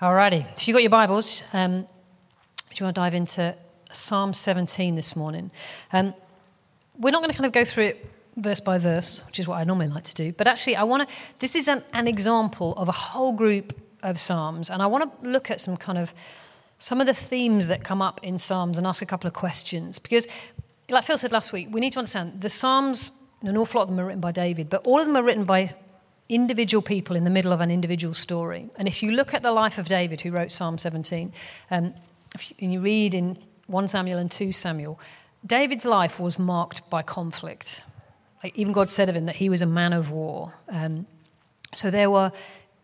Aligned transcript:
Alrighty, 0.00 0.46
if 0.56 0.68
you've 0.68 0.76
got 0.76 0.82
your 0.82 0.90
Bibles, 0.90 1.42
um, 1.52 1.80
do 1.80 1.86
you 2.76 2.84
want 2.84 2.94
to 2.94 3.00
dive 3.00 3.14
into 3.14 3.56
Psalm 3.90 4.32
17 4.32 4.94
this 4.94 5.16
morning? 5.16 5.50
Um, 5.92 6.14
we're 6.96 7.10
not 7.10 7.20
going 7.20 7.32
to 7.32 7.36
kind 7.36 7.46
of 7.46 7.52
go 7.52 7.64
through 7.64 7.86
it 7.86 8.10
verse 8.36 8.60
by 8.60 8.78
verse, 8.78 9.26
which 9.26 9.40
is 9.40 9.48
what 9.48 9.56
I 9.56 9.64
normally 9.64 9.88
like 9.88 10.04
to 10.04 10.14
do, 10.14 10.32
but 10.32 10.46
actually, 10.46 10.76
I 10.76 10.84
want 10.84 11.08
to. 11.08 11.14
This 11.40 11.56
is 11.56 11.66
an, 11.66 11.82
an 11.92 12.06
example 12.06 12.74
of 12.76 12.88
a 12.88 12.92
whole 12.92 13.32
group 13.32 13.76
of 14.04 14.20
Psalms, 14.20 14.70
and 14.70 14.82
I 14.82 14.86
want 14.86 15.20
to 15.20 15.28
look 15.28 15.50
at 15.50 15.60
some 15.60 15.76
kind 15.76 15.98
of 15.98 16.14
some 16.78 17.00
of 17.00 17.08
the 17.08 17.14
themes 17.14 17.66
that 17.66 17.82
come 17.82 18.00
up 18.00 18.20
in 18.22 18.38
Psalms 18.38 18.78
and 18.78 18.86
ask 18.86 19.02
a 19.02 19.06
couple 19.06 19.26
of 19.26 19.34
questions 19.34 19.98
because, 19.98 20.28
like 20.88 21.02
Phil 21.02 21.18
said 21.18 21.32
last 21.32 21.52
week, 21.52 21.70
we 21.72 21.80
need 21.80 21.94
to 21.94 21.98
understand 21.98 22.40
the 22.40 22.48
Psalms. 22.48 23.20
An 23.42 23.56
awful 23.56 23.80
lot 23.80 23.88
of 23.88 23.88
them 23.88 23.98
are 23.98 24.06
written 24.06 24.20
by 24.20 24.30
David, 24.30 24.70
but 24.70 24.86
all 24.86 25.00
of 25.00 25.06
them 25.06 25.16
are 25.16 25.24
written 25.24 25.42
by 25.42 25.70
individual 26.28 26.82
people 26.82 27.16
in 27.16 27.24
the 27.24 27.30
middle 27.30 27.52
of 27.52 27.60
an 27.60 27.70
individual 27.70 28.14
story. 28.14 28.68
And 28.76 28.86
if 28.86 29.02
you 29.02 29.12
look 29.12 29.32
at 29.32 29.42
the 29.42 29.52
life 29.52 29.78
of 29.78 29.88
David, 29.88 30.20
who 30.20 30.30
wrote 30.30 30.52
Psalm 30.52 30.78
17, 30.78 31.32
um, 31.70 31.94
and 32.60 32.72
you 32.72 32.80
read 32.80 33.14
in 33.14 33.38
1 33.66 33.88
Samuel 33.88 34.18
and 34.18 34.30
2 34.30 34.52
Samuel, 34.52 35.00
David's 35.44 35.86
life 35.86 36.20
was 36.20 36.38
marked 36.38 36.88
by 36.90 37.02
conflict. 37.02 37.82
Like 38.42 38.56
even 38.56 38.72
God 38.72 38.90
said 38.90 39.08
of 39.08 39.16
him 39.16 39.26
that 39.26 39.36
he 39.36 39.48
was 39.48 39.62
a 39.62 39.66
man 39.66 39.92
of 39.92 40.10
war. 40.10 40.54
Um, 40.68 41.06
so 41.74 41.90
there 41.90 42.10
were, 42.10 42.32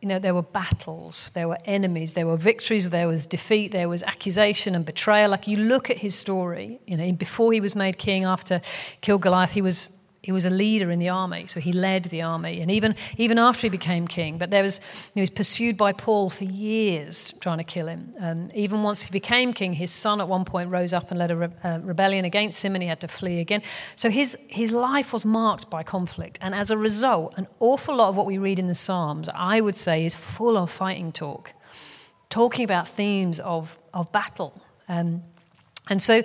you 0.00 0.08
know, 0.08 0.18
there 0.18 0.34
were 0.34 0.42
battles, 0.42 1.30
there 1.34 1.48
were 1.48 1.58
enemies, 1.64 2.14
there 2.14 2.26
were 2.26 2.36
victories, 2.36 2.90
there 2.90 3.08
was 3.08 3.26
defeat, 3.26 3.72
there 3.72 3.88
was 3.88 4.02
accusation 4.02 4.74
and 4.74 4.84
betrayal. 4.84 5.30
Like 5.30 5.46
you 5.46 5.58
look 5.58 5.90
at 5.90 5.98
his 5.98 6.14
story, 6.14 6.80
you 6.86 6.96
know, 6.96 7.12
before 7.12 7.52
he 7.52 7.60
was 7.60 7.74
made 7.74 7.98
king, 7.98 8.24
after 8.24 8.60
killed 9.00 9.22
Goliath, 9.22 9.52
he 9.52 9.62
was 9.62 9.90
he 10.24 10.32
was 10.32 10.46
a 10.46 10.50
leader 10.50 10.90
in 10.90 11.00
the 11.00 11.10
army, 11.10 11.46
so 11.48 11.60
he 11.60 11.70
led 11.70 12.04
the 12.04 12.22
army. 12.22 12.62
And 12.62 12.70
even, 12.70 12.96
even 13.18 13.38
after 13.38 13.66
he 13.66 13.68
became 13.68 14.08
king, 14.08 14.38
but 14.38 14.50
there 14.50 14.62
was, 14.62 14.80
he 15.12 15.20
was 15.20 15.28
pursued 15.28 15.76
by 15.76 15.92
Saul 15.92 16.30
for 16.30 16.44
years 16.44 17.34
trying 17.40 17.58
to 17.58 17.64
kill 17.64 17.88
him. 17.88 18.14
Um, 18.18 18.50
even 18.54 18.82
once 18.82 19.02
he 19.02 19.10
became 19.10 19.52
king, 19.52 19.74
his 19.74 19.90
son 19.90 20.22
at 20.22 20.28
one 20.28 20.46
point 20.46 20.70
rose 20.70 20.94
up 20.94 21.10
and 21.10 21.18
led 21.18 21.30
a 21.30 21.36
re- 21.36 21.48
uh, 21.62 21.78
rebellion 21.82 22.24
against 22.24 22.64
him, 22.64 22.74
and 22.74 22.82
he 22.82 22.88
had 22.88 23.00
to 23.02 23.08
flee 23.08 23.38
again. 23.38 23.62
So 23.96 24.08
his, 24.08 24.34
his 24.48 24.72
life 24.72 25.12
was 25.12 25.26
marked 25.26 25.68
by 25.68 25.82
conflict. 25.82 26.38
And 26.40 26.54
as 26.54 26.70
a 26.70 26.78
result, 26.78 27.34
an 27.36 27.46
awful 27.60 27.94
lot 27.94 28.08
of 28.08 28.16
what 28.16 28.24
we 28.24 28.38
read 28.38 28.58
in 28.58 28.68
the 28.68 28.74
Psalms, 28.74 29.28
I 29.34 29.60
would 29.60 29.76
say, 29.76 30.06
is 30.06 30.14
full 30.14 30.56
of 30.56 30.70
fighting 30.70 31.12
talk, 31.12 31.52
talking 32.30 32.64
about 32.64 32.88
themes 32.88 33.40
of, 33.40 33.78
of 33.92 34.10
battle. 34.10 34.58
Um, 34.88 35.22
and 35.90 36.00
so 36.02 36.22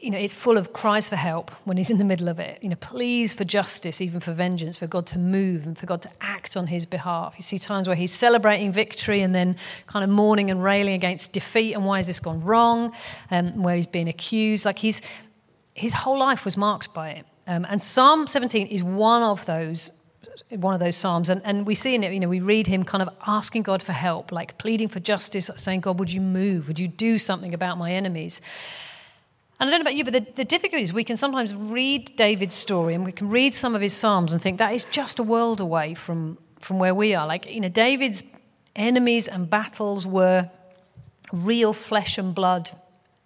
you 0.00 0.10
know, 0.10 0.18
it's 0.18 0.34
full 0.34 0.56
of 0.56 0.72
cries 0.72 1.08
for 1.08 1.16
help 1.16 1.50
when 1.64 1.76
he's 1.76 1.90
in 1.90 1.98
the 1.98 2.04
middle 2.04 2.28
of 2.28 2.38
it. 2.38 2.62
You 2.62 2.68
know, 2.68 2.76
pleas 2.76 3.34
for 3.34 3.44
justice, 3.44 4.00
even 4.00 4.20
for 4.20 4.32
vengeance, 4.32 4.78
for 4.78 4.86
God 4.86 5.06
to 5.08 5.18
move 5.18 5.66
and 5.66 5.76
for 5.76 5.86
God 5.86 6.02
to 6.02 6.10
act 6.20 6.56
on 6.56 6.68
his 6.68 6.86
behalf. 6.86 7.34
You 7.36 7.42
see 7.42 7.58
times 7.58 7.86
where 7.86 7.96
he's 7.96 8.12
celebrating 8.12 8.72
victory 8.72 9.20
and 9.20 9.34
then 9.34 9.56
kind 9.86 10.04
of 10.04 10.10
mourning 10.10 10.50
and 10.50 10.62
railing 10.62 10.94
against 10.94 11.32
defeat 11.32 11.74
and 11.74 11.84
why 11.84 11.98
has 11.98 12.06
this 12.06 12.20
gone 12.20 12.42
wrong, 12.42 12.92
um, 13.30 13.62
where 13.62 13.76
he's 13.76 13.86
being 13.86 14.08
accused. 14.08 14.64
Like 14.64 14.78
he's, 14.78 15.00
his 15.74 15.92
whole 15.92 16.18
life 16.18 16.44
was 16.44 16.56
marked 16.56 16.94
by 16.94 17.10
it. 17.10 17.26
Um, 17.46 17.66
and 17.68 17.82
Psalm 17.82 18.26
17 18.26 18.68
is 18.68 18.82
one 18.82 19.22
of 19.22 19.44
those 19.46 19.90
one 20.50 20.74
of 20.74 20.80
those 20.80 20.96
psalms 20.96 21.30
and, 21.30 21.42
and 21.44 21.66
we 21.66 21.74
see 21.74 21.94
in 21.94 22.02
it 22.02 22.12
you 22.12 22.18
know 22.18 22.28
we 22.28 22.40
read 22.40 22.66
him 22.66 22.82
kind 22.82 23.02
of 23.02 23.08
asking 23.26 23.62
god 23.62 23.82
for 23.82 23.92
help 23.92 24.32
like 24.32 24.56
pleading 24.58 24.88
for 24.88 24.98
justice 24.98 25.50
saying 25.56 25.80
god 25.80 25.98
would 25.98 26.12
you 26.12 26.20
move 26.20 26.66
would 26.66 26.78
you 26.78 26.88
do 26.88 27.18
something 27.18 27.54
about 27.54 27.78
my 27.78 27.92
enemies 27.92 28.40
and 29.64 29.70
I 29.70 29.78
don't 29.78 29.80
know 29.82 29.90
about 29.90 29.96
you, 29.96 30.04
but 30.04 30.12
the, 30.12 30.32
the 30.36 30.44
difficulty 30.44 30.82
is 30.82 30.92
we 30.92 31.04
can 31.04 31.16
sometimes 31.16 31.54
read 31.54 32.14
David's 32.16 32.54
story 32.54 32.92
and 32.92 33.02
we 33.02 33.12
can 33.12 33.30
read 33.30 33.54
some 33.54 33.74
of 33.74 33.80
his 33.80 33.94
Psalms 33.94 34.34
and 34.34 34.42
think 34.42 34.58
that 34.58 34.74
is 34.74 34.84
just 34.90 35.18
a 35.18 35.22
world 35.22 35.58
away 35.58 35.94
from, 35.94 36.36
from 36.60 36.78
where 36.78 36.94
we 36.94 37.14
are. 37.14 37.26
Like, 37.26 37.50
you 37.50 37.62
know, 37.62 37.70
David's 37.70 38.24
enemies 38.76 39.26
and 39.26 39.48
battles 39.48 40.06
were 40.06 40.50
real 41.32 41.72
flesh 41.72 42.18
and 42.18 42.34
blood 42.34 42.72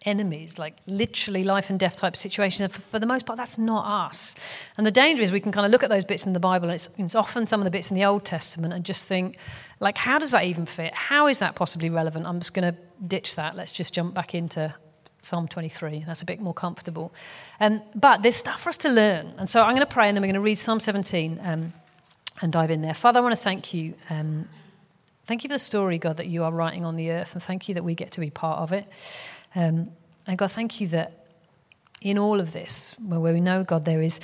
enemies, 0.03 0.61
like 0.61 0.77
literally 0.87 1.43
life 1.43 1.71
and 1.71 1.81
death 1.81 1.97
type 1.97 2.15
situations. 2.15 2.61
And 2.61 2.71
for, 2.71 2.83
for, 2.83 2.99
the 3.01 3.07
most 3.07 3.27
part, 3.27 3.37
that's 3.37 3.59
not 3.59 4.09
us. 4.09 4.37
And 4.77 4.87
the 4.87 4.93
danger 4.93 5.25
is 5.25 5.33
we 5.33 5.41
can 5.41 5.51
kind 5.51 5.67
of 5.67 5.73
look 5.73 5.83
at 5.83 5.91
those 5.91 6.05
bits 6.05 6.25
in 6.25 6.35
the 6.35 6.41
Bible, 6.41 6.69
and 6.69 6.77
it's, 6.77 6.89
it's, 7.01 7.17
often 7.17 7.49
some 7.49 7.59
of 7.59 7.65
the 7.65 7.73
bits 7.73 7.91
in 7.91 7.97
the 7.97 8.05
Old 8.05 8.25
Testament, 8.25 8.73
and 8.73 8.85
just 8.85 9.09
think, 9.09 9.39
like, 9.81 9.97
how 9.97 10.21
does 10.21 10.31
that 10.31 10.45
even 10.45 10.67
fit? 10.67 10.95
How 10.95 11.27
is 11.27 11.41
that 11.41 11.57
possibly 11.57 11.91
relevant? 11.91 12.27
I'm 12.27 12.39
just 12.39 12.55
going 12.55 12.73
to 12.73 12.81
ditch 13.05 13.35
that. 13.35 13.57
Let's 13.57 13.73
just 13.73 13.93
jump 13.93 14.15
back 14.15 14.37
into 14.37 14.73
Psalm 15.29 15.47
23. 15.47 16.05
That's 16.07 16.23
a 16.23 16.25
bit 16.25 16.41
more 16.41 16.55
comfortable. 16.55 17.13
Um, 17.61 17.83
but 17.95 18.23
there's 18.23 18.37
stuff 18.37 18.63
for 18.63 18.71
us 18.71 18.79
to 18.79 18.89
learn. 18.89 19.35
And 19.37 19.49
so 19.49 19.63
I'm 19.63 19.75
going 19.75 19.87
to 19.87 19.93
pray 19.93 20.09
and 20.09 20.17
then 20.17 20.23
we're 20.23 20.29
going 20.29 20.35
to 20.35 20.41
read 20.41 20.57
Psalm 20.57 20.81
17 20.81 21.39
um, 21.43 21.75
and 22.41 22.51
dive 22.51 22.71
in 22.71 22.81
there. 22.81 22.95
Father, 22.95 23.19
I 23.19 23.23
want 23.23 23.37
to 23.37 23.43
thank 23.43 23.75
you. 23.75 23.95
Um, 24.09 24.49
thank 25.27 25.45
you 25.45 25.49
for 25.49 25.55
the 25.55 25.59
story, 25.59 25.99
God, 25.99 26.17
that 26.17 26.29
you 26.29 26.45
are 26.45 26.51
writing 26.51 26.87
on 26.87 26.97
the 26.97 27.11
earth. 27.11 27.35
And 27.35 27.43
thank 27.43 27.69
you 27.69 27.75
that 27.75 27.85
we 27.85 27.95
get 27.95 28.13
to 28.13 28.21
be 28.21 28.31
part 28.31 28.61
of 28.61 28.73
it. 28.73 28.87
Um, 29.55 29.91
and 30.27 30.39
God, 30.39 30.51
thank 30.51 30.81
you 30.81 30.87
that 30.89 31.27
in 32.01 32.17
all 32.17 32.41
of 32.41 32.53
this, 32.53 32.97
where 33.07 33.21
we 33.21 33.41
know, 33.41 33.65
God, 33.65 33.85
there 33.85 34.01
is, 34.01 34.21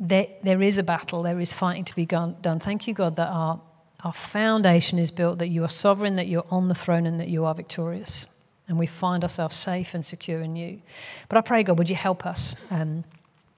there, 0.00 0.26
there 0.42 0.60
is 0.60 0.76
a 0.76 0.82
battle, 0.82 1.22
there 1.22 1.38
is 1.38 1.52
fighting 1.52 1.84
to 1.84 1.94
be 1.94 2.04
done. 2.04 2.58
Thank 2.58 2.88
you, 2.88 2.94
God, 2.94 3.14
that 3.14 3.28
our, 3.28 3.60
our 4.02 4.12
foundation 4.12 4.98
is 4.98 5.12
built, 5.12 5.38
that 5.38 5.48
you 5.48 5.62
are 5.62 5.68
sovereign, 5.68 6.16
that 6.16 6.26
you're 6.26 6.46
on 6.50 6.66
the 6.66 6.74
throne, 6.74 7.06
and 7.06 7.20
that 7.20 7.28
you 7.28 7.44
are 7.44 7.54
victorious 7.54 8.26
and 8.68 8.78
we 8.78 8.86
find 8.86 9.22
ourselves 9.22 9.56
safe 9.56 9.94
and 9.94 10.04
secure 10.04 10.40
in 10.40 10.56
you. 10.56 10.80
But 11.28 11.38
I 11.38 11.40
pray, 11.40 11.62
God, 11.62 11.78
would 11.78 11.90
you 11.90 11.96
help 11.96 12.24
us? 12.24 12.56
Um, 12.70 13.04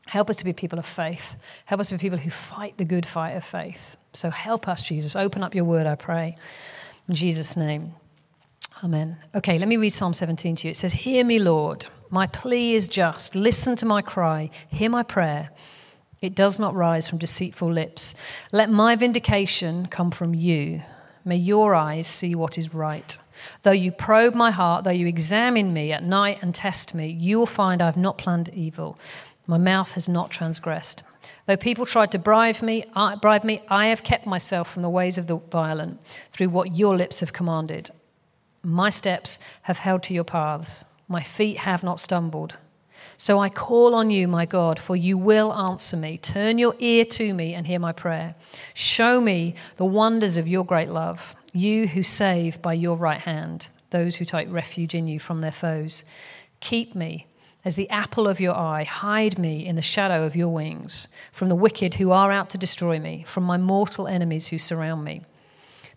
help 0.07 0.31
us 0.31 0.37
to 0.37 0.45
be 0.45 0.53
people 0.53 0.79
of 0.79 0.87
faith. 0.87 1.37
Help 1.67 1.81
us 1.81 1.89
to 1.91 1.95
be 1.97 1.99
people 1.99 2.19
who 2.19 2.31
fight 2.31 2.79
the 2.79 2.85
good 2.85 3.07
fight 3.07 3.33
of 3.33 3.45
faith. 3.45 3.97
So 4.13 4.31
help 4.31 4.69
us, 4.69 4.83
Jesus. 4.83 5.17
Open 5.17 5.43
up 5.43 5.55
your 5.55 5.65
word, 5.65 5.87
I 5.87 5.95
pray. 5.95 6.37
In 7.09 7.15
Jesus' 7.15 7.57
name. 7.57 7.95
Amen. 8.83 9.17
Okay, 9.35 9.59
let 9.59 9.69
me 9.69 9.77
read 9.77 9.93
Psalm 9.93 10.15
17 10.15 10.57
to 10.57 10.69
you. 10.69 10.71
It 10.73 10.77
says, 10.77 10.93
Hear 10.93 11.25
me, 11.25 11.39
Lord. 11.39 11.87
My 12.11 12.27
plea 12.27 12.75
is 12.75 12.89
just. 12.89 13.35
Listen 13.35 13.77
to 13.77 13.87
my 13.87 14.03
cry. 14.03 14.51
Hear 14.69 14.91
my 14.91 15.03
prayer. 15.03 15.51
It 16.21 16.35
does 16.35 16.59
not 16.59 16.75
rise 16.75 17.09
from 17.09 17.19
deceitful 17.19 17.71
lips. 17.71 18.15
Let 18.51 18.71
my 18.71 18.97
vindication 18.97 19.87
come 19.87 20.11
from 20.11 20.35
you. 20.35 20.83
May 21.25 21.37
your 21.37 21.75
eyes 21.75 22.07
see 22.07 22.35
what 22.35 22.59
is 22.59 22.75
right. 22.75 23.17
Though 23.63 23.71
you 23.71 23.93
probe 23.93 24.35
my 24.35 24.51
heart, 24.51 24.85
though 24.85 24.91
you 24.91 25.07
examine 25.07 25.73
me 25.73 25.93
at 25.93 26.05
night 26.05 26.39
and 26.43 26.55
test 26.55 26.95
me, 26.95 27.09
you 27.09 27.39
will 27.39 27.47
find 27.47 27.81
I 27.81 27.87
have 27.87 27.97
not 27.97 28.19
planned 28.19 28.51
evil. 28.51 28.99
My 29.47 29.59
mouth 29.59 29.93
has 29.93 30.09
not 30.09 30.31
transgressed. 30.31 31.03
Though 31.47 31.57
people 31.57 31.87
tried 31.87 32.13
to 32.13 32.19
bribe 32.19 32.63
me, 32.63 32.85
I, 32.95 33.17
bribe 33.17 33.45
me, 33.45 33.63
I 33.69 33.87
have 33.87 34.03
kept 34.03 34.27
myself 34.27 34.71
from 34.71 34.83
the 34.83 34.91
ways 34.91 35.19
of 35.19 35.27
the 35.27 35.37
violent 35.37 36.05
through 36.31 36.49
what 36.49 36.77
your 36.77 36.97
lips 36.97 37.21
have 37.21 37.33
commanded. 37.33 37.91
My 38.63 38.91
steps 38.91 39.39
have 39.63 39.79
held 39.79 40.03
to 40.05 40.15
your 40.15 40.25
paths. 40.25 40.87
My 41.09 41.23
feet 41.23 41.59
have 41.59 41.85
not 41.85 42.01
stumbled. 42.01 42.59
So 43.17 43.39
I 43.39 43.49
call 43.49 43.95
on 43.95 44.11
you, 44.11 44.29
my 44.29 44.47
God, 44.47 44.79
for 44.79 44.97
you 44.97 45.17
will 45.17 45.53
answer 45.53 45.97
me. 45.97 46.19
Turn 46.19 46.59
your 46.59 46.75
ear 46.79 47.05
to 47.05 47.35
me 47.35 47.55
and 47.55 47.67
hear 47.67 47.79
my 47.79 47.93
prayer. 47.93 48.35
Show 48.75 49.21
me 49.21 49.55
the 49.77 49.85
wonders 49.85 50.37
of 50.37 50.49
your 50.49 50.65
great 50.65 50.91
love 50.91 51.37
you 51.55 51.87
who 51.87 52.03
save 52.03 52.61
by 52.61 52.75
your 52.75 52.97
right 52.97 53.21
hand 53.21 53.69
those 53.91 54.17
who 54.17 54.25
take 54.25 54.51
refuge 54.51 54.95
in 54.95 55.07
you 55.07 55.21
from 55.21 55.39
their 55.39 55.53
foes. 55.53 56.05
Keep 56.59 56.97
me 56.97 57.29
as 57.65 57.77
the 57.77 57.89
apple 57.89 58.27
of 58.27 58.41
your 58.41 58.55
eye. 58.55 58.83
Hide 58.83 59.39
me 59.39 59.65
in 59.65 59.77
the 59.77 59.83
shadow 59.83 60.25
of 60.25 60.35
your 60.35 60.49
wings 60.49 61.07
from 61.33 61.49
the 61.49 61.55
wicked 61.55 61.95
who 61.95 62.11
are 62.11 62.33
out 62.33 62.51
to 62.51 62.59
destroy 62.59 62.99
me, 62.99 63.23
from 63.23 63.45
my 63.45 63.57
mortal 63.57 64.09
enemies 64.09 64.49
who 64.49 64.59
surround 64.59 65.05
me. 65.05 65.23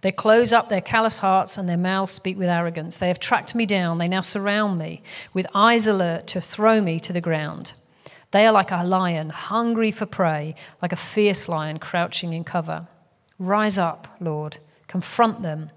They 0.02 0.12
close 0.12 0.54
up 0.54 0.70
their 0.70 0.82
callous 0.82 1.20
hearts 1.20 1.58
and 1.58 1.68
their 1.68 1.78
mouths 1.78 2.12
speak 2.12 2.38
with 2.38 2.50
arrogance. 2.50 2.98
They 2.98 3.08
have 3.08 3.20
tracked 3.20 3.56
me 3.56 3.66
down. 3.66 3.98
They 3.98 4.08
now 4.08 4.22
surround 4.22 4.78
me 4.78 5.02
with 5.34 5.48
eyes 5.54 5.88
alert 5.88 6.28
to 6.28 6.42
throw 6.42 6.82
me 6.82 7.00
to 7.02 7.14
the 7.14 7.22
ground. 7.22 7.74
They 8.32 8.46
are 8.46 8.52
like 8.52 8.72
a 8.72 8.84
lion, 8.84 9.30
hungry 9.30 9.92
for 9.92 10.06
prey, 10.06 10.56
like 10.82 10.92
a 10.92 10.98
fierce 10.98 11.50
lion 11.50 11.80
crouching 11.80 12.34
in 12.34 12.44
cover. 12.44 12.88
Rise 13.40 13.78
up, 13.78 14.08
Lord 14.20 14.58
Confront 14.88 15.42
them, 15.42 15.70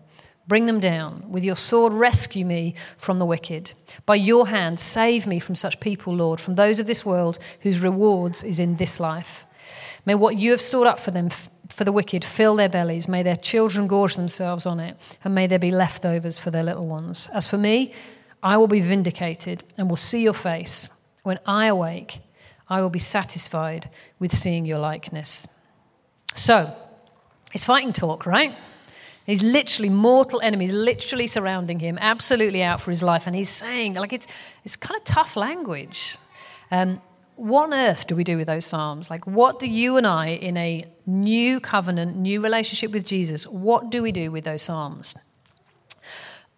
bring 0.46 0.66
them 0.66 0.80
down. 0.80 1.24
With 1.28 1.44
your 1.44 1.56
sword, 1.56 1.92
rescue 1.92 2.44
me 2.44 2.74
from 2.96 3.18
the 3.18 3.26
wicked. 3.26 3.72
By 4.06 4.16
your 4.16 4.48
hand, 4.48 4.78
save 4.78 5.26
me 5.26 5.40
from 5.40 5.54
such 5.54 5.80
people, 5.80 6.14
Lord, 6.14 6.40
from 6.40 6.54
those 6.54 6.80
of 6.80 6.86
this 6.86 7.04
world 7.04 7.38
whose 7.60 7.80
rewards 7.80 8.42
is 8.44 8.60
in 8.60 8.76
this 8.76 9.00
life. 9.00 9.46
May 10.06 10.14
what 10.14 10.38
you 10.38 10.52
have 10.52 10.60
stored 10.60 10.86
up 10.86 10.98
for 10.98 11.10
them, 11.10 11.28
for 11.72 11.84
the 11.84 11.92
wicked, 11.92 12.24
fill 12.24 12.56
their 12.56 12.68
bellies. 12.68 13.08
May 13.08 13.22
their 13.22 13.36
children 13.36 13.86
gorge 13.86 14.16
themselves 14.16 14.66
on 14.66 14.80
it, 14.80 14.96
and 15.24 15.34
may 15.34 15.46
there 15.46 15.58
be 15.58 15.70
leftovers 15.70 16.38
for 16.38 16.50
their 16.50 16.62
little 16.62 16.86
ones. 16.86 17.28
As 17.32 17.46
for 17.46 17.58
me, 17.58 17.92
I 18.42 18.56
will 18.56 18.68
be 18.68 18.80
vindicated 18.80 19.64
and 19.78 19.88
will 19.88 19.96
see 19.96 20.22
your 20.22 20.34
face. 20.34 21.00
When 21.22 21.38
I 21.46 21.66
awake, 21.66 22.18
I 22.68 22.80
will 22.80 22.90
be 22.90 22.98
satisfied 22.98 23.90
with 24.18 24.32
seeing 24.34 24.64
your 24.64 24.78
likeness. 24.78 25.48
So, 26.34 26.74
it's 27.52 27.64
fighting 27.64 27.92
talk, 27.92 28.26
right? 28.26 28.54
He's 29.26 29.42
literally 29.42 29.90
mortal 29.90 30.40
enemies, 30.42 30.72
literally 30.72 31.26
surrounding 31.26 31.78
him, 31.78 31.98
absolutely 32.00 32.62
out 32.62 32.80
for 32.80 32.90
his 32.90 33.02
life. 33.02 33.26
And 33.26 33.36
he's 33.36 33.48
saying, 33.48 33.94
like, 33.94 34.12
it's, 34.12 34.26
it's 34.64 34.76
kind 34.76 34.98
of 34.98 35.04
tough 35.04 35.36
language. 35.36 36.16
Um, 36.70 37.00
what 37.40 37.72
on 37.72 37.74
earth 37.74 38.06
do 38.06 38.14
we 38.14 38.22
do 38.22 38.36
with 38.36 38.46
those 38.46 38.66
Psalms? 38.66 39.08
Like, 39.08 39.26
what 39.26 39.58
do 39.58 39.66
you 39.66 39.96
and 39.96 40.06
I, 40.06 40.28
in 40.28 40.58
a 40.58 40.80
new 41.06 41.58
covenant, 41.58 42.16
new 42.16 42.42
relationship 42.42 42.92
with 42.92 43.06
Jesus, 43.06 43.46
what 43.46 43.88
do 43.90 44.02
we 44.02 44.12
do 44.12 44.30
with 44.30 44.44
those 44.44 44.60
Psalms? 44.60 45.14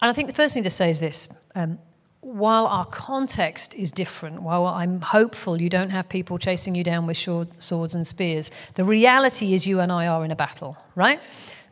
And 0.01 0.11
I 0.11 0.13
think 0.13 0.27
the 0.27 0.35
first 0.35 0.55
thing 0.55 0.65
to 0.65 0.71
say 0.71 0.91
is 0.91 0.99
this 0.99 1.29
um, 1.55 1.79
while 2.21 2.67
our 2.67 2.85
context 2.87 3.77
is 3.77 3.93
different, 3.93 4.43
while 4.43 4.67
I'm 4.67 5.01
hopeful 5.01 5.63
you 5.63 5.71
don't 5.71 5.91
have 5.91 6.09
people 6.09 6.37
chasing 6.37 6.75
you 6.75 6.83
down 6.83 7.07
with 7.07 7.17
swords 7.17 7.95
and 7.95 8.05
spears, 8.05 8.51
the 8.75 8.85
reality 8.85 9.55
is 9.55 9.69
you 9.69 9.79
and 9.79 9.93
I 9.93 10.09
are 10.09 10.25
in 10.25 10.33
a 10.33 10.37
battle, 10.37 10.77
right? 10.97 11.21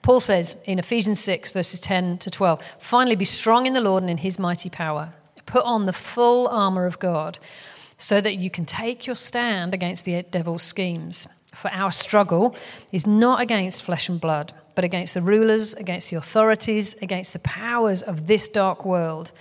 Paul 0.03 0.21
says 0.21 0.63
in 0.67 0.79
Ephesians 0.79 1.19
6, 1.19 1.51
verses 1.51 1.81
10 1.81 2.19
to 2.19 2.31
12, 2.31 2.63
finally 2.79 3.17
be 3.17 3.25
strong 3.25 3.67
in 3.67 3.75
the 3.75 3.81
Lord 3.81 4.05
and 4.05 4.11
in 4.11 4.19
his 4.19 4.39
mighty 4.39 4.71
power. 4.71 5.13
Put 5.47 5.65
on 5.65 5.87
the 5.87 5.93
full 5.93 6.47
armor 6.47 6.87
of 6.87 7.01
God 7.01 7.41
so 8.01 8.21
that 8.21 8.39
you 8.39 8.51
can 8.51 8.65
take 8.65 9.07
your 9.07 9.15
stand 9.15 9.75
against 9.75 10.05
the 10.05 10.23
devil's 10.23 10.63
schemes. 10.63 11.29
For 11.55 11.71
our 11.71 11.93
struggle 11.93 12.57
is 12.93 13.07
not 13.07 13.41
against 13.41 13.83
flesh 13.83 14.09
and 14.09 14.21
blood, 14.21 14.55
but 14.75 14.85
against 14.85 15.15
the 15.15 15.21
rulers, 15.21 15.75
against 15.75 16.11
the 16.11 16.17
authorities, 16.17 16.95
against 17.03 17.35
the 17.35 17.41
powers 17.41 18.03
of 18.03 18.27
this 18.27 18.49
dark 18.49 18.85
world, 18.85 19.33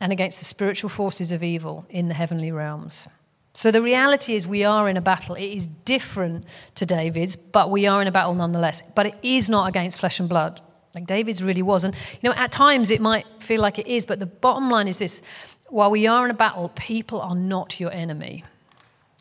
and 0.00 0.12
against 0.12 0.38
the 0.38 0.46
spiritual 0.46 0.88
forces 0.88 1.30
of 1.30 1.42
evil 1.42 1.86
in 1.90 2.08
the 2.08 2.14
heavenly 2.14 2.50
realms. 2.50 3.06
So 3.52 3.70
the 3.70 3.82
reality 3.82 4.34
is, 4.34 4.46
we 4.46 4.64
are 4.64 4.88
in 4.88 4.96
a 4.96 5.02
battle. 5.02 5.34
It 5.34 5.44
is 5.44 5.66
different 5.66 6.44
to 6.76 6.86
David's, 6.86 7.36
but 7.36 7.70
we 7.70 7.86
are 7.86 8.00
in 8.00 8.08
a 8.08 8.12
battle 8.12 8.34
nonetheless. 8.34 8.82
But 8.94 9.06
it 9.06 9.18
is 9.22 9.48
not 9.48 9.68
against 9.68 9.98
flesh 10.00 10.20
and 10.20 10.28
blood, 10.28 10.60
like 10.94 11.06
David's 11.06 11.42
really 11.42 11.62
was. 11.62 11.84
And, 11.84 11.94
you 11.94 12.30
know, 12.30 12.36
at 12.36 12.52
times 12.52 12.90
it 12.90 13.00
might 13.00 13.26
feel 13.40 13.60
like 13.60 13.78
it 13.78 13.86
is, 13.86 14.06
but 14.06 14.20
the 14.20 14.26
bottom 14.26 14.70
line 14.70 14.88
is 14.88 14.98
this 14.98 15.22
while 15.68 15.90
we 15.90 16.06
are 16.06 16.24
in 16.24 16.30
a 16.30 16.34
battle, 16.34 16.70
people 16.74 17.20
are 17.20 17.34
not 17.34 17.80
your 17.80 17.92
enemy. 17.92 18.44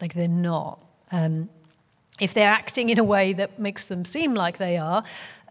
Like 0.02 0.14
they're 0.14 0.28
not. 0.28 0.84
Um, 1.12 1.50
if 2.20 2.34
they're 2.34 2.50
acting 2.50 2.90
in 2.90 3.00
a 3.00 3.04
way 3.04 3.34
that 3.34 3.60
makes 3.60 3.86
them 3.86 4.06
seem 4.06 4.34
like 4.34 4.58
they 4.58 4.78
are, 4.78 5.04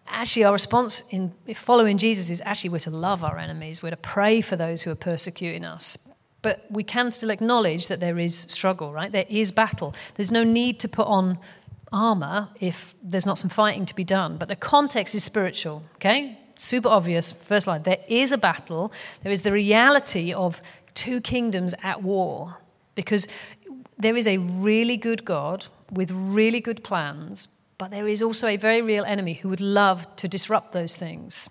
actually 0.07 0.45
our 0.45 0.53
response 0.53 1.03
in 1.11 1.33
following 1.55 1.99
Jesus 1.99 2.31
is 2.31 2.43
actually 2.45 2.71
we're 2.71 2.79
to 2.81 2.91
love 2.91 3.25
our 3.25 3.39
enemies, 3.39 3.83
we're 3.83 3.91
to 3.91 3.97
pray 3.97 4.41
for 4.41 4.57
those 4.57 4.83
who 4.83 4.91
are 4.91 4.97
persecuting 4.97 5.65
us. 5.65 5.99
But 6.43 6.65
we 6.71 6.85
can 6.85 7.11
still 7.11 7.31
acknowledge 7.31 7.89
that 7.89 8.01
there 8.01 8.19
is 8.19 8.37
struggle, 8.37 8.93
right? 8.93 9.11
There 9.11 9.25
is 9.31 9.51
battle. 9.51 9.95
There's 10.17 10.31
no 10.31 10.45
need 10.45 10.79
to 10.81 10.89
put 10.89 11.07
on 11.07 11.39
armor 11.91 12.49
if 12.61 12.95
there's 13.03 13.25
not 13.25 13.39
some 13.39 13.49
fighting 13.49 13.87
to 13.87 13.95
be 13.95 14.05
done. 14.05 14.37
But 14.37 14.49
the 14.49 14.57
context 14.57 15.15
is 15.15 15.25
spiritual, 15.25 15.83
okay? 15.95 16.39
Super 16.57 16.89
obvious. 16.89 17.33
First 17.33 17.67
line 17.67 17.83
there 17.85 18.05
is 18.09 18.31
a 18.31 18.39
battle, 18.39 18.93
there 19.23 19.33
is 19.33 19.43
the 19.43 19.53
reality 19.53 20.33
of 20.33 20.61
two 20.95 21.21
kingdoms 21.21 21.75
at 21.83 22.03
war 22.03 22.59
because 22.95 23.27
there 23.99 24.17
is 24.17 24.27
a 24.27 24.39
really 24.39 24.97
good 24.97 25.25
God 25.25 25.67
with 25.91 26.11
really 26.11 26.61
good 26.61 26.83
plans, 26.83 27.49
but 27.79 27.91
there 27.91 28.09
is 28.09 28.23
also 28.23 28.47
a 28.47 28.57
very 28.57 28.83
real 28.83 29.05
enemy 29.05 29.35
who 29.35 29.49
would 29.49 29.61
love 29.61 30.15
to 30.17 30.29
disrupt 30.29 30.73
those 30.73 30.97
things. 30.97 31.51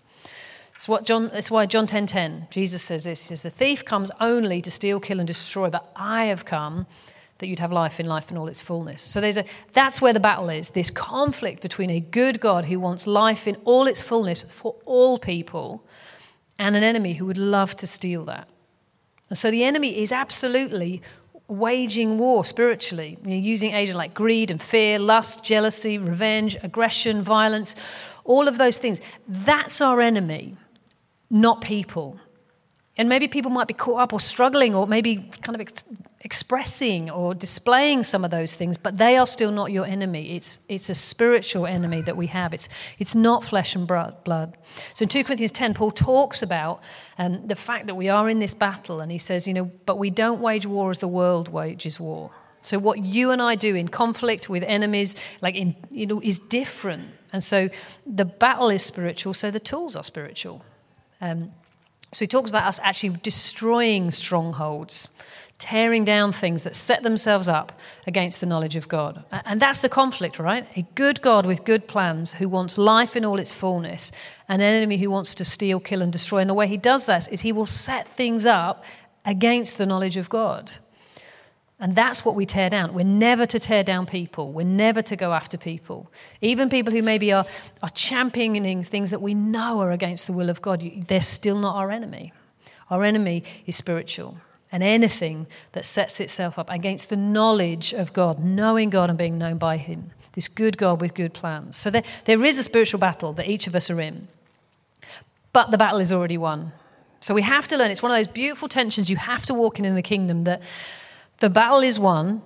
It's, 0.75 0.87
what 0.87 1.05
John, 1.05 1.29
it's 1.33 1.51
why 1.51 1.65
John 1.65 1.85
10.10, 1.85 1.87
10, 1.87 2.07
10, 2.07 2.47
Jesus 2.49 2.81
says 2.81 3.05
this. 3.05 3.21
He 3.21 3.27
says, 3.27 3.43
the 3.43 3.49
thief 3.49 3.85
comes 3.85 4.11
only 4.19 4.61
to 4.61 4.71
steal, 4.71 4.99
kill, 4.99 5.19
and 5.19 5.27
destroy, 5.27 5.69
but 5.69 5.89
I 5.95 6.25
have 6.25 6.45
come 6.45 6.87
that 7.37 7.47
you'd 7.47 7.59
have 7.59 7.71
life 7.71 7.99
in 7.99 8.05
life 8.05 8.31
in 8.31 8.37
all 8.37 8.47
its 8.47 8.61
fullness. 8.61 9.01
So 9.01 9.19
there's 9.19 9.37
a, 9.37 9.45
that's 9.73 10.01
where 10.01 10.13
the 10.13 10.19
battle 10.19 10.49
is, 10.49 10.71
this 10.71 10.89
conflict 10.89 11.61
between 11.61 11.89
a 11.89 11.99
good 11.99 12.39
God 12.39 12.65
who 12.65 12.79
wants 12.79 13.07
life 13.07 13.47
in 13.47 13.55
all 13.65 13.87
its 13.87 14.01
fullness 14.01 14.43
for 14.43 14.75
all 14.85 15.17
people 15.17 15.85
and 16.59 16.75
an 16.75 16.83
enemy 16.83 17.13
who 17.13 17.25
would 17.25 17.37
love 17.37 17.75
to 17.77 17.87
steal 17.87 18.25
that. 18.25 18.47
And 19.33 19.37
so 19.39 19.49
the 19.49 19.63
enemy 19.63 20.03
is 20.03 20.11
absolutely 20.11 21.01
waging 21.47 22.19
war 22.19 22.45
spiritually, 22.45 23.17
you 23.23 23.29
know, 23.31 23.35
using 23.35 23.73
agents 23.73 23.97
like 23.97 24.13
greed 24.13 24.51
and 24.51 24.61
fear, 24.61 24.99
lust, 24.99 25.43
jealousy, 25.43 25.97
revenge, 25.97 26.55
aggression, 26.61 27.23
violence, 27.23 27.75
all 28.25 28.47
of 28.47 28.59
those 28.59 28.77
things. 28.77 29.01
That's 29.27 29.81
our 29.81 30.01
enemy, 30.01 30.55
not 31.31 31.61
people. 31.61 32.19
And 32.95 33.09
maybe 33.09 33.27
people 33.27 33.49
might 33.49 33.67
be 33.67 33.73
caught 33.73 34.01
up 34.01 34.13
or 34.13 34.19
struggling 34.19 34.75
or 34.75 34.85
maybe 34.85 35.27
kind 35.41 35.59
of 35.59 35.67
expressing 36.23 37.09
or 37.09 37.35
displaying 37.35 38.03
some 38.03 38.23
of 38.23 38.31
those 38.31 38.55
things, 38.55 38.77
but 38.77 38.97
they 38.97 39.17
are 39.17 39.27
still 39.27 39.51
not 39.51 39.71
your 39.71 39.85
enemy. 39.85 40.35
It's, 40.35 40.59
it's 40.69 40.89
a 40.89 40.95
spiritual 40.95 41.67
enemy 41.67 42.01
that 42.01 42.15
we 42.15 42.27
have. 42.27 42.53
It's, 42.53 42.69
it's 42.97 43.13
not 43.13 43.43
flesh 43.43 43.75
and 43.75 43.85
blood. 43.85 44.57
So 44.93 45.03
in 45.03 45.09
2 45.09 45.25
Corinthians 45.25 45.51
10, 45.51 45.73
Paul 45.73 45.91
talks 45.91 46.41
about 46.41 46.81
um, 47.17 47.45
the 47.47 47.55
fact 47.55 47.87
that 47.87 47.95
we 47.95 48.07
are 48.07 48.29
in 48.29 48.39
this 48.39 48.53
battle, 48.53 49.01
and 49.01 49.11
he 49.11 49.17
says, 49.17 49.47
you 49.47 49.53
know, 49.53 49.69
but 49.85 49.97
we 49.97 50.09
don't 50.09 50.39
wage 50.39 50.65
war 50.65 50.91
as 50.91 50.99
the 50.99 51.07
world 51.07 51.49
wages 51.49 51.99
war. 51.99 52.31
So 52.61 52.79
what 52.79 52.99
you 52.99 53.31
and 53.31 53.41
I 53.41 53.55
do 53.55 53.75
in 53.75 53.89
conflict 53.89 54.47
with 54.47 54.63
enemies, 54.63 55.15
like 55.41 55.55
in, 55.55 55.75
you 55.91 56.05
know, 56.05 56.21
is 56.23 56.39
different. 56.39 57.09
And 57.33 57.43
so 57.43 57.67
the 58.07 58.25
battle 58.25 58.69
is 58.69 58.83
spiritual, 58.83 59.33
so 59.33 59.51
the 59.51 59.59
tools 59.59 59.97
are 59.97 60.03
spiritual. 60.03 60.63
Um, 61.19 61.51
so 62.13 62.19
he 62.19 62.27
talks 62.27 62.49
about 62.49 62.65
us 62.65 62.79
actually 62.81 63.17
destroying 63.23 64.11
strongholds, 64.11 65.15
tearing 65.63 66.03
down 66.03 66.33
things 66.33 66.65
that 66.65 66.75
set 66.75 67.03
themselves 67.03 67.47
up 67.47 67.71
against 68.05 68.41
the 68.41 68.45
knowledge 68.45 68.75
of 68.75 68.89
God. 68.89 69.23
And 69.31 69.61
that's 69.61 69.79
the 69.79 69.87
conflict, 69.87 70.37
right? 70.37 70.67
A 70.75 70.81
good 70.93 71.21
God 71.21 71.45
with 71.45 71.63
good 71.63 71.87
plans 71.87 72.33
who 72.33 72.49
wants 72.49 72.77
life 72.77 73.15
in 73.15 73.23
all 73.23 73.39
its 73.39 73.53
fullness, 73.53 74.11
an 74.49 74.59
enemy 74.59 74.97
who 74.97 75.09
wants 75.09 75.33
to 75.35 75.45
steal, 75.45 75.79
kill, 75.79 76.01
and 76.01 76.11
destroy. 76.11 76.39
And 76.39 76.49
the 76.49 76.53
way 76.53 76.67
he 76.67 76.75
does 76.75 77.05
that 77.05 77.31
is 77.31 77.39
he 77.39 77.53
will 77.53 77.65
set 77.65 78.05
things 78.05 78.45
up 78.45 78.83
against 79.23 79.77
the 79.77 79.85
knowledge 79.85 80.17
of 80.17 80.29
God. 80.29 80.73
And 81.79 81.95
that's 81.95 82.25
what 82.25 82.35
we 82.35 82.45
tear 82.45 82.69
down. 82.69 82.93
We're 82.93 83.05
never 83.05 83.45
to 83.45 83.57
tear 83.57 83.85
down 83.85 84.05
people. 84.05 84.51
We're 84.51 84.65
never 84.65 85.01
to 85.01 85.15
go 85.15 85.31
after 85.31 85.57
people. 85.57 86.11
Even 86.41 86.69
people 86.69 86.91
who 86.91 87.01
maybe 87.01 87.31
are, 87.31 87.45
are 87.81 87.89
championing 87.89 88.83
things 88.83 89.11
that 89.11 89.21
we 89.21 89.33
know 89.33 89.79
are 89.79 89.91
against 89.91 90.27
the 90.27 90.33
will 90.33 90.49
of 90.49 90.61
God, 90.61 90.83
they're 91.07 91.21
still 91.21 91.57
not 91.57 91.75
our 91.77 91.89
enemy. 91.89 92.33
Our 92.89 93.03
enemy 93.03 93.43
is 93.65 93.77
spiritual. 93.77 94.37
And 94.73 94.81
anything 94.81 95.45
that 95.73 95.85
sets 95.85 96.19
itself 96.19 96.57
up 96.57 96.69
against 96.69 97.09
the 97.09 97.15
knowledge 97.15 97.93
of 97.93 98.11
God, 98.11 98.43
knowing 98.43 98.89
God 98.89 99.09
and 99.09 99.17
being 99.17 99.37
known 99.37 99.57
by 99.57 99.77
Him, 99.77 100.09
this 100.33 100.47
good 100.47 100.79
God 100.79 100.99
with 100.99 101.13
good 101.13 101.31
plans. 101.31 101.77
So 101.77 101.91
there, 101.91 102.03
there 102.25 102.43
is 102.43 102.57
a 102.57 102.63
spiritual 102.63 102.99
battle 102.99 103.33
that 103.33 103.47
each 103.47 103.67
of 103.67 103.75
us 103.75 103.91
are 103.91 104.01
in. 104.01 104.27
But 105.53 105.69
the 105.69 105.77
battle 105.77 105.99
is 105.99 106.11
already 106.11 106.39
won. 106.39 106.71
So 107.19 107.35
we 107.35 107.43
have 107.43 107.67
to 107.67 107.77
learn. 107.77 107.91
It's 107.91 108.01
one 108.01 108.11
of 108.11 108.17
those 108.17 108.33
beautiful 108.33 108.67
tensions 108.67 109.09
you 109.11 109.15
have 109.17 109.45
to 109.45 109.53
walk 109.53 109.77
in 109.77 109.85
in 109.85 109.93
the 109.93 110.01
kingdom 110.01 110.43
that 110.43 110.63
the 111.39 111.51
battle 111.51 111.81
is 111.81 111.99
won, 111.99 112.41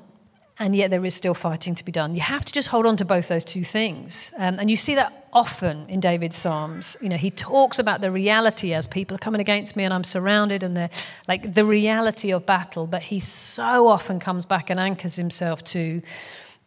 and 0.59 0.75
yet 0.75 0.89
there 0.89 1.06
is 1.06 1.13
still 1.13 1.33
fighting 1.33 1.75
to 1.75 1.86
be 1.86 1.92
done. 1.92 2.15
You 2.15 2.21
have 2.21 2.45
to 2.45 2.54
just 2.54 2.69
hold 2.69 2.86
on 2.86 2.98
to 2.98 3.06
both 3.06 3.27
those 3.27 3.45
two 3.45 3.63
things. 3.63 4.33
Um, 4.38 4.59
and 4.59 4.69
you 4.69 4.75
see 4.75 4.95
that 4.95 5.27
often 5.33 5.86
in 5.88 6.00
David's 6.00 6.36
Psalms. 6.36 6.98
You 7.01 7.09
know, 7.09 7.18
he 7.18 7.30
talks 7.30 7.77
about 7.80 8.01
the 8.01 8.12
reality 8.12 8.74
as 8.74 8.88
people 8.88 9.15
are 9.15 9.19
coming 9.19 9.42
against 9.42 9.75
me 9.75 9.83
and 9.83 9.94
I'm 9.94 10.04
surrounded, 10.04 10.64
and 10.64 10.76
the 10.76 10.90
like 11.28 11.54
the 11.54 11.66
reality 11.66 12.31
of 12.31 12.45
battle. 12.45 12.87
But 12.87 13.04
he 13.04 13.19
so 13.19 13.87
often 13.87 14.19
comes 14.19 14.45
back 14.45 14.69
and 14.69 14.80
anchors 14.80 15.16
himself 15.16 15.64
to 15.66 16.02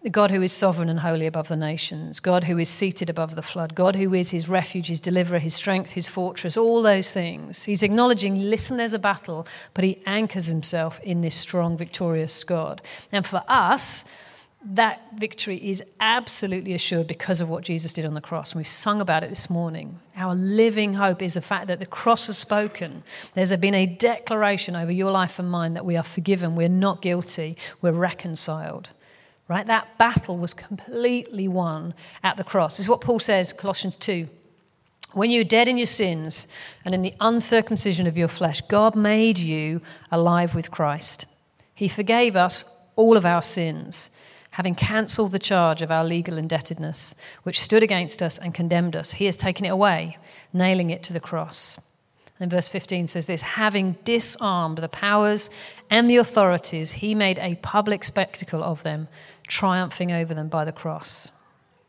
God 0.09 0.30
who 0.30 0.40
is 0.40 0.52
sovereign 0.52 0.88
and 0.88 1.00
holy 1.00 1.26
above 1.26 1.49
the 1.49 1.57
nations, 1.57 2.21
God 2.21 2.45
who 2.45 2.57
is 2.57 2.71
seated 2.71 3.11
above 3.11 3.35
the 3.35 3.42
flood, 3.42 3.75
God 3.75 3.97
who 3.97 4.14
is 4.14 4.30
his 4.30 4.49
refuge, 4.49 4.87
his 4.87 4.99
deliverer, 4.99 5.38
his 5.38 5.54
strength, 5.54 5.92
his 5.92 6.09
fortress, 6.09 6.57
all 6.57 6.80
those 6.80 7.12
things. 7.12 7.64
He's 7.64 7.83
acknowledging, 7.83 8.49
listen, 8.49 8.78
there's 8.78 8.95
a 8.95 8.99
battle, 8.99 9.47
but 9.75 9.85
he 9.85 10.00
anchors 10.07 10.47
himself 10.47 11.00
in 11.00 11.21
this 11.21 11.35
strong, 11.35 11.76
victorious 11.76 12.45
God. 12.45 12.80
And 13.12 13.26
for 13.26 13.42
us, 13.47 14.07
that 14.64 15.02
victory 15.16 15.57
is 15.57 15.83
absolutely 16.00 16.73
assured 16.73 17.07
because 17.07 17.42
of 17.42 17.50
what 17.50 17.64
Jesus 17.64 17.92
did 17.92 18.07
on 18.07 18.14
the 18.14 18.23
cross. 18.23 18.52
And 18.52 18.61
we've 18.61 18.66
sung 18.69 19.02
about 19.02 19.23
it 19.23 19.28
this 19.28 19.50
morning. 19.50 19.99
Our 20.16 20.35
living 20.35 20.95
hope 20.95 21.21
is 21.21 21.35
the 21.35 21.42
fact 21.42 21.66
that 21.66 21.78
the 21.78 21.85
cross 21.85 22.26
has 22.28 22.38
spoken. 22.38 23.02
There's 23.35 23.54
been 23.57 23.75
a 23.75 23.85
declaration 23.85 24.76
over 24.76 24.92
your 24.92 25.11
life 25.11 25.38
and 25.38 25.50
mine 25.50 25.75
that 25.75 25.85
we 25.85 25.99
are 25.99 26.02
forgiven, 26.02 26.57
we're 26.57 26.71
not 26.71 27.02
guilty, 27.02 27.59
we're 27.83 27.92
reconciled 27.92 28.90
right? 29.50 29.66
That 29.66 29.99
battle 29.99 30.38
was 30.38 30.54
completely 30.54 31.49
won 31.49 31.92
at 32.23 32.37
the 32.37 32.45
cross. 32.45 32.76
This 32.76 32.87
is 32.87 32.88
what 32.88 33.00
Paul 33.00 33.19
says, 33.19 33.52
Colossians 33.52 33.97
2. 33.97 34.28
When 35.14 35.28
you 35.28 35.40
were 35.40 35.45
dead 35.45 35.66
in 35.66 35.76
your 35.76 35.88
sins 35.88 36.47
and 36.85 36.95
in 36.95 37.02
the 37.02 37.14
uncircumcision 37.21 38.07
of 38.07 38.16
your 38.16 38.28
flesh, 38.28 38.61
God 38.61 38.95
made 38.95 39.40
you 39.40 39.83
alive 40.12 40.54
with 40.54 40.71
Christ. 40.71 41.26
He 41.75 41.88
forgave 41.88 42.37
us 42.37 42.64
all 42.95 43.16
of 43.16 43.26
our 43.26 43.42
sins, 43.42 44.11
having 44.52 44.76
cancelled 44.76 45.33
the 45.33 45.40
charge 45.40 45.83
of 45.83 45.90
our 45.90 46.04
legal 46.04 46.38
indebtedness, 46.38 47.16
which 47.42 47.61
stood 47.61 47.83
against 47.83 48.23
us 48.23 48.38
and 48.38 48.54
condemned 48.54 48.95
us. 48.95 49.14
He 49.14 49.25
has 49.25 49.37
taken 49.37 49.66
it 49.66 49.71
away, 49.71 50.16
nailing 50.52 50.90
it 50.90 51.02
to 51.04 51.12
the 51.12 51.19
cross. 51.19 51.80
And 52.40 52.50
verse 52.50 52.69
15 52.69 53.07
says 53.07 53.26
this 53.26 53.42
having 53.42 53.97
disarmed 54.04 54.78
the 54.78 54.88
powers 54.88 55.50
and 55.90 56.09
the 56.09 56.16
authorities, 56.16 56.92
he 56.92 57.14
made 57.14 57.38
a 57.38 57.57
public 57.57 58.02
spectacle 58.02 58.64
of 58.64 58.83
them 58.83 59.09
triumphing 59.50 60.12
over 60.12 60.33
them 60.33 60.49
by 60.49 60.64
the 60.64 60.73
cross. 60.73 61.33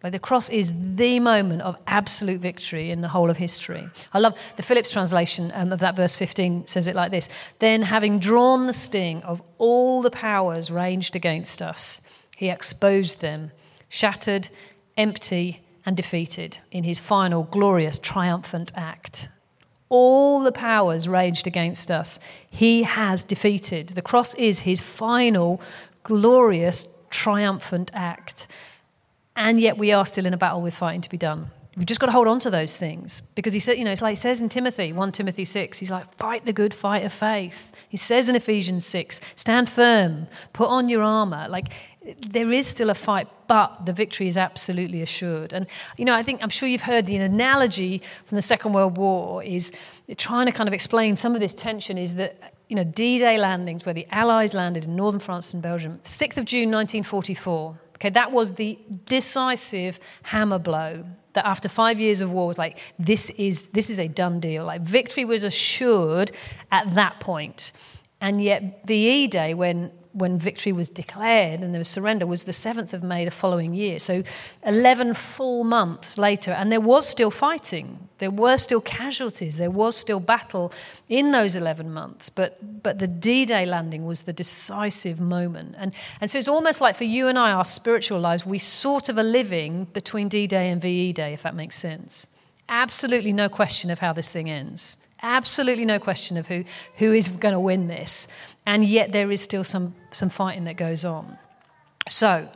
Like 0.03 0.13
the 0.13 0.20
cross 0.20 0.50
is 0.50 0.74
the 0.96 1.20
moment 1.20 1.62
of 1.62 1.77
absolute 1.86 2.41
victory 2.41 2.89
in 2.89 3.01
the 3.01 3.08
whole 3.08 3.30
of 3.30 3.38
history. 3.38 3.88
I 4.12 4.20
love 4.20 4.38
the 4.58 4.63
Phillips 4.63 4.89
translation 4.89 5.51
um, 5.53 5.72
of 5.72 5.80
that 5.80 5.96
verse 5.96 6.15
15 6.15 6.65
says 6.65 6.88
it 6.88 6.96
like 6.96 7.12
this 7.12 7.30
Then, 7.60 7.84
having 7.84 8.18
drawn 8.18 8.65
the 8.65 8.74
sting 8.74 9.22
of 9.22 9.44
all 9.60 10.01
the 10.01 10.10
powers 10.10 10.72
ranged 10.72 11.15
against 11.15 11.62
us, 11.62 12.01
he 12.36 12.50
exposed 12.50 13.22
them, 13.22 13.51
shattered, 13.89 14.50
empty, 14.98 15.62
and 15.86 15.96
defeated 15.96 16.58
in 16.72 16.84
his 16.84 16.98
final 16.98 17.44
glorious, 17.44 18.00
triumphant 18.00 18.72
act. 18.75 19.30
all 19.89 20.41
the 20.41 20.53
powers 20.53 21.08
raged 21.08 21.46
against 21.46 21.91
us, 21.91 22.18
he 22.50 22.84
has 22.84 23.25
defeated. 23.25 23.89
The 23.89 24.01
cross 24.01 24.34
is 24.36 24.62
his 24.62 24.80
final, 24.80 25.62
glorious, 26.03 26.98
triumphant 27.12 27.91
act. 27.94 28.48
And 29.36 29.60
yet 29.60 29.77
we 29.77 29.91
are 29.91 30.06
still 30.06 30.25
in 30.25 30.34
a 30.34 30.38
battle 30.38 30.62
with 30.62 30.74
fighting 30.74 31.01
to 31.01 31.10
be 31.10 31.18
done. 31.18 31.51
We've 31.77 31.86
just 31.86 32.01
got 32.01 32.08
to 32.08 32.12
hold 32.12 32.27
on 32.27 32.39
to 32.39 32.50
those 32.50 32.75
things 32.75 33.22
because 33.34 33.53
he 33.53 33.62
said, 33.62 33.77
you 33.77 33.86
know, 33.86 33.91
it's 33.91 34.01
like 34.01 34.18
it 34.18 34.20
says 34.20 34.41
in 34.41 34.50
Timothy, 34.50 34.91
1 34.91 35.12
Timothy 35.13 35.46
6, 35.46 35.80
he's 35.80 35.89
like, 35.89 36.13
fight 36.15 36.46
the 36.46 36.51
good 36.51 36.74
fight 36.74 37.06
of 37.06 37.13
faith. 37.13 37.72
He 37.88 37.96
says 37.96 38.27
in 38.27 38.36
Ephesians 38.36 38.86
6, 38.86 39.22
stand 39.38 39.70
firm, 39.70 40.27
put 40.51 40.68
on 40.68 40.89
your 40.89 41.01
armor. 41.01 41.48
Like, 41.48 41.68
there 42.20 42.51
is 42.51 42.68
still 42.68 42.89
a 42.89 42.94
fight, 42.94 43.30
but 43.48 43.86
the 43.86 43.94
victory 43.94 44.27
is 44.27 44.36
absolutely 44.36 45.01
assured. 45.01 45.53
And, 45.53 45.65
you 45.98 46.03
know, 46.03 46.13
I 46.13 46.24
think, 46.24 46.44
I'm 46.44 46.50
sure 46.50 46.68
you've 46.68 46.82
heard 46.82 47.06
the 47.06 47.15
analogy 47.15 48.01
from 48.25 48.36
the 48.36 48.41
Second 48.41 48.74
World 48.74 48.98
War 48.98 49.41
is 49.41 49.72
trying 50.18 50.48
to 50.48 50.51
kind 50.51 50.68
of 50.68 50.74
explain 50.74 51.15
some 51.15 51.36
of 51.36 51.39
this 51.39 51.53
tension 51.53 51.98
is 51.98 52.15
that, 52.15 52.50
you 52.72 52.78
know, 52.78 52.86
D 52.86 53.20
Day 53.20 53.38
landings, 53.38 53.86
where 53.86 53.94
the 53.94 54.08
Allies 54.12 54.54
landed 54.54 54.86
in 54.86 54.96
northern 54.96 55.20
France 55.20 55.54
and 55.54 55.62
Belgium, 55.62 56.00
6th 56.04 56.38
of 56.38 56.46
June 56.46 56.72
1944. 56.72 57.78
Okay, 57.96 58.10
that 58.12 58.32
was 58.32 58.54
the 58.54 58.80
decisive 59.08 60.00
hammer 60.24 60.58
blow 60.58 61.04
that 61.34 61.46
after 61.46 61.68
five 61.68 62.00
years 62.00 62.22
of 62.22 62.32
war 62.32 62.48
was 62.48 62.58
like 62.58 62.78
this 62.98 63.30
is 63.32 63.68
this 63.68 63.90
is 63.90 64.00
a 64.00 64.08
done 64.08 64.40
deal 64.40 64.66
like 64.66 64.82
victory 64.82 65.24
was 65.24 65.46
assured 65.46 66.32
at 66.72 66.94
that 66.96 67.22
point 67.22 67.72
and 68.20 68.44
yet 68.44 68.86
VE 68.86 69.28
Day 69.28 69.54
when 69.54 69.92
when 70.13 70.38
victory 70.38 70.72
was 70.72 70.89
declared 70.89 71.62
and 71.62 71.74
there 71.74 71.80
was 71.80 71.88
surrender 71.88 72.27
was 72.27 72.44
the 72.44 72.51
7th 72.51 72.94
of 72.94 73.03
May 73.03 73.25
the 73.25 73.32
following 73.32 73.74
year. 73.74 74.00
So 74.00 74.24
11 74.65 75.13
full 75.13 75.63
months 75.63 76.18
later, 76.18 76.51
and 76.51 76.72
there 76.72 76.82
was 76.82 77.08
still 77.08 77.32
fighting. 77.32 78.10
There 78.18 78.32
were 78.32 78.58
still 78.58 78.82
casualties. 78.82 79.58
There 79.58 79.72
was 79.72 79.96
still 79.96 80.20
battle 80.20 80.72
in 81.10 81.32
those 81.32 81.56
11 81.56 81.91
months. 81.91 82.30
But, 82.30 82.84
but 82.84 83.00
the 83.00 83.08
D 83.08 83.46
Day 83.46 83.65
landing 83.65 84.06
was 84.06 84.24
the 84.24 84.34
decisive 84.34 85.20
moment. 85.20 85.75
And, 85.77 85.94
and 86.20 86.30
so 86.30 86.38
it's 86.38 86.48
almost 86.48 86.82
like 86.82 86.96
for 86.96 87.03
you 87.03 87.27
and 87.27 87.38
I, 87.38 87.51
our 87.51 87.65
spiritual 87.65 88.20
lives, 88.20 88.46
we 88.46 88.60
sort 88.60 89.10
of 89.10 89.18
are 89.18 89.24
living 89.24 89.86
between 89.86 90.27
D 90.27 90.46
Day 90.46 90.70
and 90.70 90.82
VE 90.82 91.13
Day, 91.13 91.34
if 91.34 91.44
that 91.44 91.56
makes 91.56 91.77
sense. 91.77 92.27
Absolutely 92.70 93.34
no 93.34 93.50
question 93.50 93.89
of 93.89 94.00
how 94.00 94.13
this 94.13 94.32
thing 94.32 94.50
ends. 94.50 94.98
Absolutely 95.24 95.86
no 95.86 96.00
question 96.00 96.38
of 96.38 96.48
who, 96.48 96.63
who 96.96 97.12
is 97.12 97.27
going 97.27 97.53
to 97.53 97.60
win 97.60 97.88
this. 97.88 98.27
And 98.65 98.84
yet 98.84 99.12
there 99.12 99.32
is 99.32 99.41
still 99.41 99.63
some, 99.63 99.96
some 100.12 100.30
fighting 100.30 100.65
that 100.65 100.77
goes 100.77 101.03
on. 101.06 101.38
So, 102.08 102.50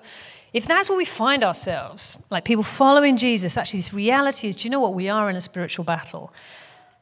if 0.53 0.65
that's 0.65 0.87
where 0.89 0.97
we 0.97 1.05
find 1.05 1.43
ourselves, 1.43 2.25
like 2.29 2.45
people 2.45 2.63
following 2.63 3.17
Jesus, 3.17 3.57
actually, 3.57 3.79
this 3.79 3.93
reality 3.93 4.47
is 4.47 4.55
do 4.55 4.63
you 4.63 4.69
know 4.69 4.79
what? 4.79 4.93
We 4.93 5.09
are 5.09 5.29
in 5.29 5.35
a 5.35 5.41
spiritual 5.41 5.83
battle. 5.83 6.33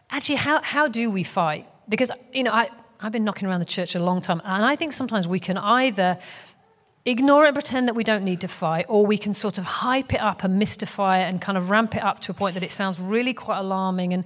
Actually, 0.10 0.38
how, 0.38 0.62
how 0.62 0.88
do 0.88 1.12
we 1.12 1.24
fight? 1.24 1.67
Because, 1.88 2.12
you 2.33 2.43
know, 2.43 2.51
I, 2.51 2.69
I've 3.00 3.12
been 3.12 3.24
knocking 3.24 3.48
around 3.48 3.60
the 3.60 3.65
church 3.65 3.95
a 3.95 4.03
long 4.03 4.22
time, 4.22 4.41
and 4.43 4.65
I 4.65 4.75
think 4.75 4.93
sometimes 4.93 5.27
we 5.27 5.39
can 5.39 5.57
either 5.57 6.17
ignore 7.05 7.43
it 7.43 7.50
and 7.50 7.55
pretend 7.55 7.88
that 7.88 7.95
we 7.95 8.03
don't 8.03 8.24
need 8.24 8.41
to 8.41 8.48
fight, 8.48 8.86
or 8.88 9.05
we 9.05 9.17
can 9.17 9.33
sort 9.33 9.57
of 9.57 9.65
hype 9.65 10.13
it 10.13 10.22
up 10.22 10.43
and 10.43 10.57
mystify 10.57 11.19
it 11.19 11.29
and 11.29 11.41
kind 11.41 11.57
of 11.57 11.69
ramp 11.69 11.95
it 11.95 12.03
up 12.03 12.19
to 12.19 12.31
a 12.31 12.33
point 12.33 12.53
that 12.53 12.63
it 12.63 12.72
sounds 12.72 13.00
really 13.00 13.33
quite 13.33 13.60
alarming. 13.60 14.13
And 14.13 14.25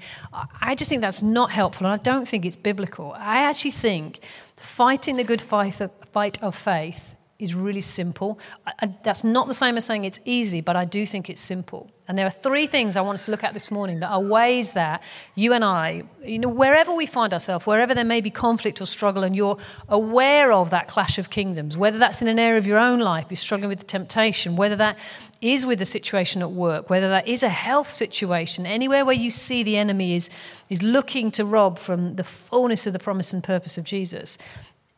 I 0.62 0.75
just 0.75 0.89
think 0.89 1.01
that's 1.01 1.24
not 1.24 1.51
helpful, 1.51 1.88
and 1.88 2.00
I 2.00 2.03
don't 2.03 2.27
think 2.27 2.46
it's 2.46 2.57
biblical. 2.57 3.13
I 3.17 3.39
actually 3.39 3.72
think 3.72 4.19
fighting 4.55 5.17
the 5.17 5.24
good 5.24 5.41
fight 5.41 5.81
of, 5.81 5.91
fight 6.12 6.41
of 6.43 6.55
faith 6.55 7.16
is 7.39 7.53
really 7.53 7.82
simple. 7.82 8.39
I, 8.65 8.94
that's 9.03 9.24
not 9.24 9.48
the 9.48 9.53
same 9.53 9.77
as 9.77 9.86
saying 9.86 10.06
it's 10.06 10.20
easy, 10.25 10.62
but 10.62 10.75
I 10.75 10.86
do 10.86 11.06
think 11.06 11.29
it's 11.29 11.41
simple. 11.41 11.91
And 12.08 12.17
there 12.17 12.25
are 12.25 12.32
three 12.32 12.67
things 12.67 12.96
I 12.96 13.01
want 13.01 13.15
us 13.15 13.25
to 13.25 13.32
look 13.32 13.44
at 13.44 13.53
this 13.53 13.70
morning 13.70 14.00
that 14.00 14.10
are 14.10 14.22
ways 14.22 14.74
that 14.74 15.03
you 15.36 15.53
and 15.53 15.63
I, 15.63 16.03
you 16.24 16.39
know, 16.39 16.48
wherever 16.48 16.94
we 16.94 17.06
find 17.06 17.34
ourselves, 17.34 17.65
wherever 17.65 17.94
there 17.94 18.06
may 18.06 18.22
be 18.22 18.32
conflict 18.32 18.82
or 18.82 18.86
struggle, 18.86 19.24
and 19.24 19.36
you're 19.36 19.58
aware 19.89 20.51
of 20.51 20.70
that 20.72 20.88
clash 20.88 21.20
of 21.20 21.29
kingdoms, 21.29 21.77
whether 21.77 21.98
that's 21.98 22.22
in 22.22 22.27
an 22.27 22.39
area 22.39 22.58
of 22.58 22.65
your 22.65 22.79
own 22.79 23.00
life, 23.00 23.27
you're 23.29 23.38
struggling 23.38 23.70
with 23.70 23.79
the 23.79 23.86
temptation, 23.86 24.56
whether 24.56 24.77
that 24.77 24.98
is 25.41 25.65
with 25.65 25.79
the 25.79 25.86
situation 25.86 26.41
at 26.41 26.51
work, 26.51 26.89
whether 26.89 27.10
that 27.10 27.27
is 27.27 27.44
a 27.44 27.50
health 27.50 27.91
situation, 27.91 28.65
anywhere 28.65 29.06
where 29.06 29.15
you 29.15 29.29
see 29.29 29.62
the 29.62 29.77
enemy 29.77 30.15
is, 30.15 30.29
is 30.70 30.82
looking 30.82 31.29
to 31.29 31.46
rob 31.46 31.77
from 31.77 32.15
the 32.15 32.24
fullness 32.24 32.88
of 32.88 32.94
the 32.94 33.00
promise 33.00 33.34
and 33.34 33.44
purpose 33.44 33.77
of 33.77 33.84
Jesus 33.84 34.38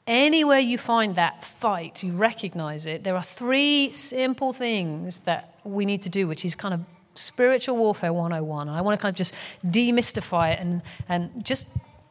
Anywhere 0.10 0.58
you 0.58 0.80
find 0.80 1.14
that 1.16 1.46
fight, 1.46 2.02
you 2.02 2.14
recognize 2.14 2.88
it, 2.88 3.04
there 3.04 3.16
are 3.16 3.22
three 3.22 3.92
simple 3.92 4.54
things 4.54 5.22
that 5.22 5.54
we 5.64 5.86
need 5.86 6.02
to 6.02 6.10
do, 6.10 6.28
which 6.28 6.44
is 6.44 6.56
kind 6.56 6.74
of 6.74 6.82
spiritual 7.14 7.78
warfare 7.78 8.12
101. 8.12 8.68
And 8.68 8.76
I 8.76 8.82
want 8.82 8.98
to 8.98 9.02
kind 9.04 9.14
of 9.14 9.16
just 9.16 9.36
demystify 9.64 10.54
it 10.54 10.62
and, 10.62 10.82
and 11.08 11.46
just, 11.46 11.68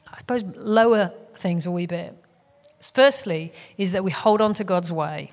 I 0.07 0.17
suppose, 0.19 0.45
lower 0.55 1.13
things 1.35 1.67
a 1.67 1.73
wee 1.73 1.87
bit. 1.87 2.15
Firstly, 2.81 3.53
is 3.77 3.91
that 3.91 4.05
we 4.05 4.13
hold 4.13 4.41
on 4.41 4.55
to 4.55 4.63
God's 4.63 4.93
way. 4.93 5.33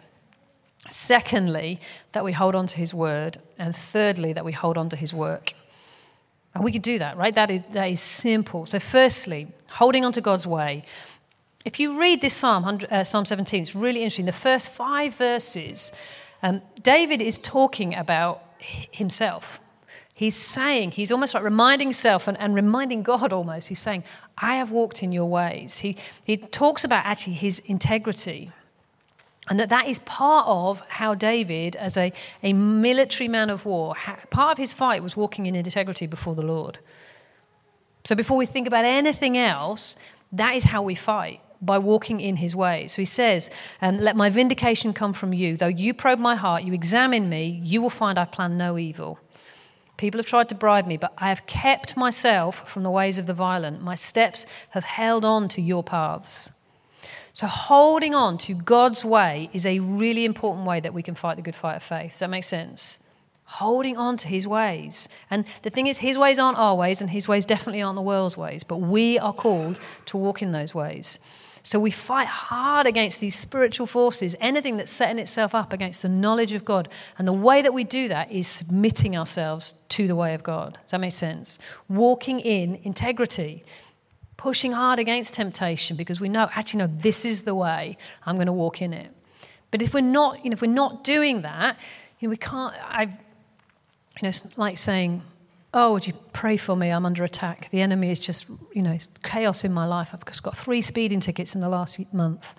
Secondly, 0.90 1.80
that 2.14 2.24
we 2.24 2.32
hold 2.32 2.56
on 2.56 2.66
to 2.66 2.78
his 2.78 2.96
word. 2.96 3.38
And 3.60 3.76
thirdly, 3.76 4.34
that 4.34 4.44
we 4.44 4.54
hold 4.54 4.80
on 4.80 4.90
to 4.90 4.96
his 4.96 5.14
work. 5.14 5.54
And 6.56 6.64
we 6.64 6.72
can 6.72 6.82
do 6.82 6.98
that, 6.98 7.16
right? 7.16 7.36
That 7.36 7.52
is, 7.52 7.62
that 7.74 7.92
is 7.92 8.00
simple. 8.00 8.66
So, 8.66 8.80
firstly, 8.80 9.50
holding 9.70 10.04
on 10.04 10.14
to 10.14 10.22
God's 10.22 10.48
way. 10.48 10.84
If 11.66 11.80
you 11.80 12.00
read 12.00 12.22
this 12.22 12.36
Psalm, 12.36 12.80
uh, 12.92 13.04
Psalm 13.04 13.26
17, 13.26 13.64
it's 13.64 13.76
really 13.76 14.02
interesting. 14.02 14.26
The 14.26 14.32
first 14.32 14.70
five 14.70 15.16
verses, 15.16 15.92
um, 16.44 16.62
David 16.84 17.24
is 17.24 17.40
talking 17.40 17.96
about 17.96 18.44
himself. 18.60 19.60
He's 20.14 20.36
saying, 20.36 20.92
he's 20.92 21.12
almost 21.12 21.34
like 21.34 21.44
reminding 21.44 21.88
himself 21.88 22.28
and, 22.28 22.40
and 22.40 22.54
reminding 22.54 23.02
God 23.02 23.34
almost. 23.34 23.68
He's 23.68 23.80
saying, 23.80 24.04
I 24.38 24.58
have 24.58 24.70
walked 24.70 25.02
in 25.02 25.12
your 25.12 25.26
ways. 25.26 25.80
He, 25.80 25.98
he 26.24 26.38
talks 26.38 26.84
about 26.84 27.04
actually 27.04 27.34
his 27.34 27.60
integrity. 27.60 28.52
And 29.50 29.60
that 29.60 29.70
that 29.70 29.88
is 29.88 30.00
part 30.00 30.48
of 30.48 30.82
how 30.88 31.16
David, 31.16 31.76
as 31.76 31.98
a, 31.98 32.14
a 32.44 32.54
military 32.54 33.28
man 33.28 33.50
of 33.50 33.66
war, 33.66 33.96
part 34.30 34.52
of 34.52 34.58
his 34.60 34.72
fight 34.72 35.02
was 35.02 35.18
walking 35.18 35.48
in 35.48 35.56
integrity 35.56 36.06
before 36.06 36.36
the 36.36 36.44
Lord. 36.44 36.78
So 38.04 38.16
before 38.16 38.38
we 38.38 38.46
think 38.46 38.68
about 38.68 38.86
anything 38.86 39.36
else, 39.36 39.96
that 40.32 40.56
is 40.56 40.66
how 40.66 40.84
we 40.84 40.94
fight 40.94 41.42
by 41.66 41.80
walking 41.80 42.22
in 42.22 42.38
his 42.38 42.56
ways. 42.56 42.94
So 42.94 43.02
he 43.02 43.06
says, 43.06 43.50
um, 43.82 43.98
Let 43.98 44.16
my 44.16 44.30
vindication 44.30 44.94
come 44.94 45.14
from 45.14 45.34
you. 45.34 45.58
Though 45.58 45.68
you 45.68 45.94
probe 45.94 46.20
my 46.20 46.36
heart, 46.36 46.64
you 46.64 46.74
examine 46.74 47.30
me, 47.30 47.62
you 47.64 47.82
will 47.82 47.90
find 47.90 48.18
I 48.18 48.26
plan 48.26 48.58
no 48.58 48.78
evil. 48.78 49.20
People 49.98 50.20
have 50.20 50.26
tried 50.26 50.50
to 50.50 50.56
bribe 50.56 50.86
me, 50.88 50.98
but 50.98 51.14
I 51.18 51.30
have 51.30 51.46
kept 51.46 51.96
myself 51.96 52.68
from 52.68 52.84
the 52.84 52.92
ways 52.92 53.18
of 53.18 53.28
the 53.28 53.34
violent. 53.34 53.82
My 53.82 53.96
steps 53.96 54.46
have 54.72 54.84
held 54.84 55.24
on 55.24 55.48
to 55.50 55.62
your 55.62 55.84
paths. 55.84 56.52
So, 57.32 57.48
holding 57.48 58.16
on 58.16 58.38
to 58.40 58.54
God's 58.54 59.04
way 59.04 59.50
is 59.52 59.66
a 59.66 59.80
really 59.80 60.26
important 60.26 60.66
way 60.66 60.80
that 60.80 60.94
we 60.94 61.04
can 61.04 61.16
fight 61.16 61.36
the 61.36 61.42
good 61.42 61.56
fight 61.56 61.76
of 61.76 61.84
faith. 61.84 62.12
Does 62.12 62.20
that 62.20 62.30
make 62.30 62.46
sense? 62.46 63.00
Holding 63.46 63.98
on 63.98 64.18
to 64.18 64.28
his 64.28 64.48
ways. 64.48 65.08
And 65.30 65.46
the 65.62 65.70
thing 65.70 65.88
is, 65.88 65.98
his 65.98 66.18
ways 66.18 66.40
aren't 66.40 66.58
our 66.58 66.76
ways, 66.76 67.02
and 67.02 67.10
his 67.10 67.28
ways 67.28 67.46
definitely 67.46 67.82
aren't 67.82 67.98
the 67.98 68.02
world's 68.02 68.38
ways, 68.38 68.64
but 68.64 68.78
we 68.78 69.20
are 69.20 69.34
called 69.34 69.80
to 70.06 70.18
walk 70.18 70.42
in 70.42 70.52
those 70.52 70.74
ways. 70.74 71.20
So 71.66 71.80
we 71.80 71.90
fight 71.90 72.28
hard 72.28 72.86
against 72.86 73.20
these 73.20 73.36
spiritual 73.36 73.88
forces, 73.88 74.36
anything 74.40 74.78
that's 74.78 74.92
setting 74.92 75.18
itself 75.18 75.56
up 75.56 75.74
against 75.74 76.04
the 76.04 76.10
knowledge 76.10 76.54
of 76.54 76.64
God. 76.64 76.90
And 77.18 77.28
the 77.28 77.34
way 77.34 77.64
that 77.64 77.74
we 77.74 77.84
do 77.84 78.08
that 78.08 78.32
is 78.32 78.48
submitting 78.48 79.18
ourselves 79.18 79.74
to 79.90 80.08
the 80.08 80.16
way 80.16 80.36
of 80.36 80.44
God. 80.44 80.78
Does 80.84 80.92
that 80.92 81.00
make 81.00 81.12
sense? 81.12 81.58
Walking 81.90 82.40
in 82.40 82.76
integrity, 82.84 83.66
pushing 84.38 84.74
hard 84.74 85.00
against 85.00 85.34
temptation 85.34 85.98
because 85.98 86.22
we 86.22 86.30
know, 86.30 86.50
actually, 86.54 86.82
no, 86.82 86.88
this 86.88 87.26
is 87.26 87.46
the 87.46 87.56
way 87.56 87.98
I'm 88.28 88.36
going 88.36 88.46
to 88.46 88.54
walk 88.54 88.84
in 88.84 88.94
it. 88.94 89.12
But 89.72 89.82
if 89.82 89.92
we're 89.92 90.02
not, 90.02 90.44
you 90.44 90.52
know, 90.52 90.54
if 90.54 90.62
we're 90.62 90.68
not 90.68 91.04
doing 91.04 91.42
that, 91.42 91.80
you 92.20 92.28
know, 92.28 92.30
we 92.30 92.38
can't. 92.38 92.76
I, 92.80 93.06
you 93.06 93.10
know, 94.22 94.30
it's 94.30 94.56
like 94.56 94.78
saying, 94.78 95.24
Oh, 95.78 95.92
would 95.92 96.08
you 96.08 96.14
pray 96.32 96.56
for 96.56 96.74
me? 96.78 96.90
I'm 96.90 97.06
under 97.06 97.26
attack. 97.26 97.70
The 97.70 97.82
enemy 97.82 98.10
is 98.10 98.18
just, 98.18 98.48
you 98.74 98.82
know, 98.82 98.98
chaos 99.24 99.66
in 99.66 99.74
my 99.74 99.86
life. 99.86 100.12
I've 100.14 100.24
just 100.24 100.42
got 100.42 100.56
three 100.56 100.82
speeding 100.82 101.20
tickets 101.20 101.54
in 101.54 101.60
the 101.60 101.68
last 101.68 102.00
month. 102.14 102.56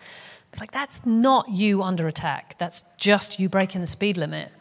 It's 0.53 0.61
like, 0.61 0.71
that's 0.71 1.07
not 1.07 1.49
you 1.49 1.83
under 1.83 2.07
attack. 2.07 2.57
That's 2.59 2.85
just 2.99 3.41
you 3.41 3.49
breaking 3.49 3.81
the 3.81 3.87
speed 3.87 4.19
limit. 4.19 4.53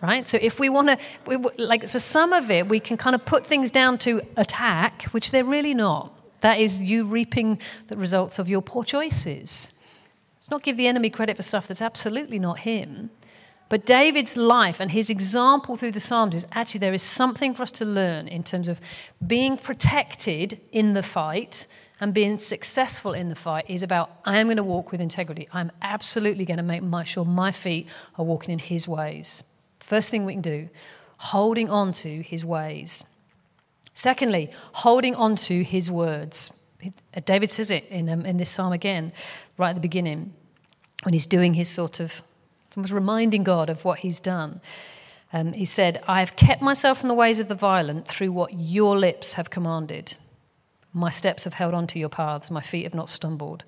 Right? 0.00 0.24
So 0.26 0.38
if 0.40 0.60
we 0.60 0.68
want 0.68 1.00
to, 1.26 1.52
like, 1.58 1.88
so 1.88 1.98
some 1.98 2.32
of 2.32 2.48
it, 2.48 2.68
we 2.68 2.78
can 2.78 2.96
kind 2.96 3.16
of 3.16 3.24
put 3.24 3.44
things 3.44 3.72
down 3.72 3.98
to 3.98 4.22
attack, 4.36 5.02
which 5.10 5.32
they're 5.32 5.44
really 5.44 5.74
not. 5.74 6.16
That 6.42 6.60
is 6.60 6.80
you 6.80 7.04
reaping 7.06 7.60
the 7.88 7.96
results 7.96 8.38
of 8.38 8.48
your 8.48 8.62
poor 8.62 8.84
choices. 8.84 9.72
Let's 10.36 10.48
not 10.48 10.62
give 10.62 10.76
the 10.76 10.86
enemy 10.86 11.10
credit 11.10 11.36
for 11.36 11.42
stuff 11.42 11.66
that's 11.66 11.82
absolutely 11.82 12.38
not 12.38 12.60
him. 12.60 13.10
But 13.70 13.86
David's 13.86 14.36
life 14.36 14.80
and 14.80 14.90
his 14.90 15.08
example 15.08 15.76
through 15.76 15.92
the 15.92 16.00
Psalms 16.00 16.34
is 16.34 16.46
actually 16.52 16.80
there 16.80 16.92
is 16.92 17.04
something 17.04 17.54
for 17.54 17.62
us 17.62 17.70
to 17.72 17.84
learn 17.84 18.26
in 18.26 18.42
terms 18.42 18.66
of 18.66 18.80
being 19.24 19.56
protected 19.56 20.60
in 20.72 20.92
the 20.92 21.04
fight 21.04 21.68
and 22.00 22.12
being 22.12 22.38
successful 22.38 23.12
in 23.12 23.28
the 23.28 23.36
fight 23.36 23.66
is 23.68 23.84
about 23.84 24.10
I 24.24 24.38
am 24.38 24.48
going 24.48 24.56
to 24.56 24.64
walk 24.64 24.90
with 24.90 25.00
integrity. 25.00 25.48
I'm 25.52 25.70
absolutely 25.80 26.44
going 26.44 26.56
to 26.56 26.62
make 26.64 27.06
sure 27.06 27.24
my 27.24 27.52
feet 27.52 27.86
are 28.18 28.24
walking 28.24 28.52
in 28.52 28.58
his 28.58 28.88
ways. 28.88 29.44
First 29.78 30.10
thing 30.10 30.24
we 30.24 30.32
can 30.32 30.42
do, 30.42 30.68
holding 31.18 31.70
on 31.70 31.92
to 31.92 32.22
his 32.22 32.44
ways. 32.44 33.04
Secondly, 33.94 34.50
holding 34.72 35.14
on 35.14 35.36
to 35.36 35.62
his 35.62 35.88
words. 35.90 36.58
David 37.24 37.50
says 37.52 37.70
it 37.70 37.84
in, 37.86 38.08
um, 38.08 38.26
in 38.26 38.38
this 38.38 38.50
psalm 38.50 38.72
again, 38.72 39.12
right 39.58 39.70
at 39.70 39.74
the 39.74 39.80
beginning, 39.80 40.32
when 41.04 41.12
he's 41.12 41.26
doing 41.26 41.54
his 41.54 41.68
sort 41.68 42.00
of, 42.00 42.22
almost 42.76 42.92
reminding 42.92 43.44
God 43.44 43.70
of 43.70 43.84
what 43.84 44.00
he's 44.00 44.20
done. 44.20 44.60
Um, 45.32 45.52
he 45.52 45.64
said, 45.64 46.02
I 46.08 46.20
have 46.20 46.36
kept 46.36 46.60
myself 46.60 46.98
from 47.00 47.08
the 47.08 47.14
ways 47.14 47.38
of 47.38 47.48
the 47.48 47.54
violent 47.54 48.08
through 48.08 48.32
what 48.32 48.52
your 48.54 48.98
lips 48.98 49.34
have 49.34 49.50
commanded. 49.50 50.16
My 50.92 51.10
steps 51.10 51.44
have 51.44 51.54
held 51.54 51.72
on 51.72 51.86
to 51.88 51.98
your 51.98 52.08
paths, 52.08 52.50
my 52.50 52.60
feet 52.60 52.82
have 52.84 52.94
not 52.94 53.08
stumbled. 53.08 53.64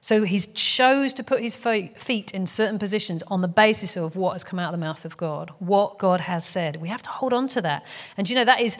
So 0.00 0.22
he 0.22 0.38
chose 0.38 1.12
to 1.14 1.24
put 1.24 1.42
his 1.42 1.56
feet 1.56 2.30
in 2.32 2.46
certain 2.46 2.78
positions 2.78 3.22
on 3.26 3.40
the 3.40 3.48
basis 3.48 3.96
of 3.96 4.14
what 4.16 4.34
has 4.34 4.44
come 4.44 4.58
out 4.58 4.72
of 4.72 4.78
the 4.78 4.84
mouth 4.84 5.04
of 5.04 5.16
God, 5.16 5.50
what 5.58 5.98
God 5.98 6.20
has 6.20 6.44
said. 6.44 6.76
We 6.76 6.88
have 6.88 7.02
to 7.02 7.10
hold 7.10 7.32
on 7.32 7.48
to 7.48 7.62
that. 7.62 7.84
And 8.16 8.28
you 8.30 8.36
know, 8.36 8.44
that 8.44 8.60
is 8.60 8.78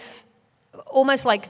almost 0.86 1.25
like 1.25 1.48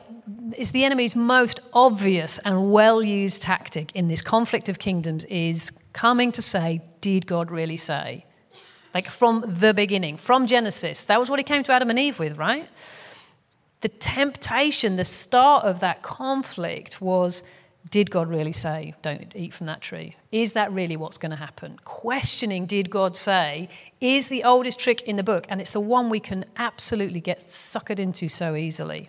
it's 0.57 0.73
the 0.73 0.85
enemy's 0.85 1.17
most 1.17 1.61
obvious 1.73 2.39
and 2.39 2.73
well 2.73 3.03
used 3.03 3.43
tactic 3.43 3.95
in 3.95 4.09
this 4.09 4.21
conflict 4.21 4.69
of 4.69 4.79
kingdoms 4.79 5.25
is 5.27 5.83
coming 5.93 6.33
to 6.33 6.43
say, 6.43 6.83
Did 7.01 7.27
God 7.27 7.51
really 7.51 7.77
say? 7.77 8.27
Like 8.95 9.09
from 9.09 9.45
the 9.47 9.75
beginning, 9.75 10.17
from 10.17 10.47
Genesis. 10.47 11.05
That 11.05 11.21
was 11.21 11.29
what 11.29 11.39
he 11.39 11.45
came 11.45 11.63
to 11.65 11.73
Adam 11.73 11.91
and 11.91 11.99
Eve 11.99 12.19
with, 12.19 12.39
right? 12.39 12.69
The 13.83 13.89
temptation, 13.89 14.97
the 14.97 15.05
start 15.05 15.65
of 15.65 15.81
that 15.81 16.03
conflict 16.03 17.01
was 17.01 17.43
did 17.91 18.11
God 18.11 18.29
really 18.29 18.53
say, 18.53 18.95
don't 19.03 19.31
eat 19.37 19.55
from 19.55 19.67
that 19.69 19.81
tree? 19.81 20.17
Is 20.33 20.55
that 20.55 20.73
really 20.73 20.97
what's 20.97 21.19
going 21.19 21.31
to 21.31 21.37
happen? 21.37 21.79
Questioning, 21.85 22.67
did 22.67 22.91
God 22.91 23.17
say, 23.17 23.69
is 24.01 24.29
the 24.29 24.43
oldest 24.43 24.81
trick 24.81 25.03
in 25.03 25.17
the 25.17 25.23
book, 25.23 25.47
and 25.49 25.61
it's 25.61 25.71
the 25.71 25.81
one 25.81 26.11
we 26.11 26.19
can 26.19 26.45
absolutely 26.57 27.21
get 27.21 27.41
suckered 27.41 28.01
into 28.01 28.29
so 28.29 28.57
easily. 28.57 29.09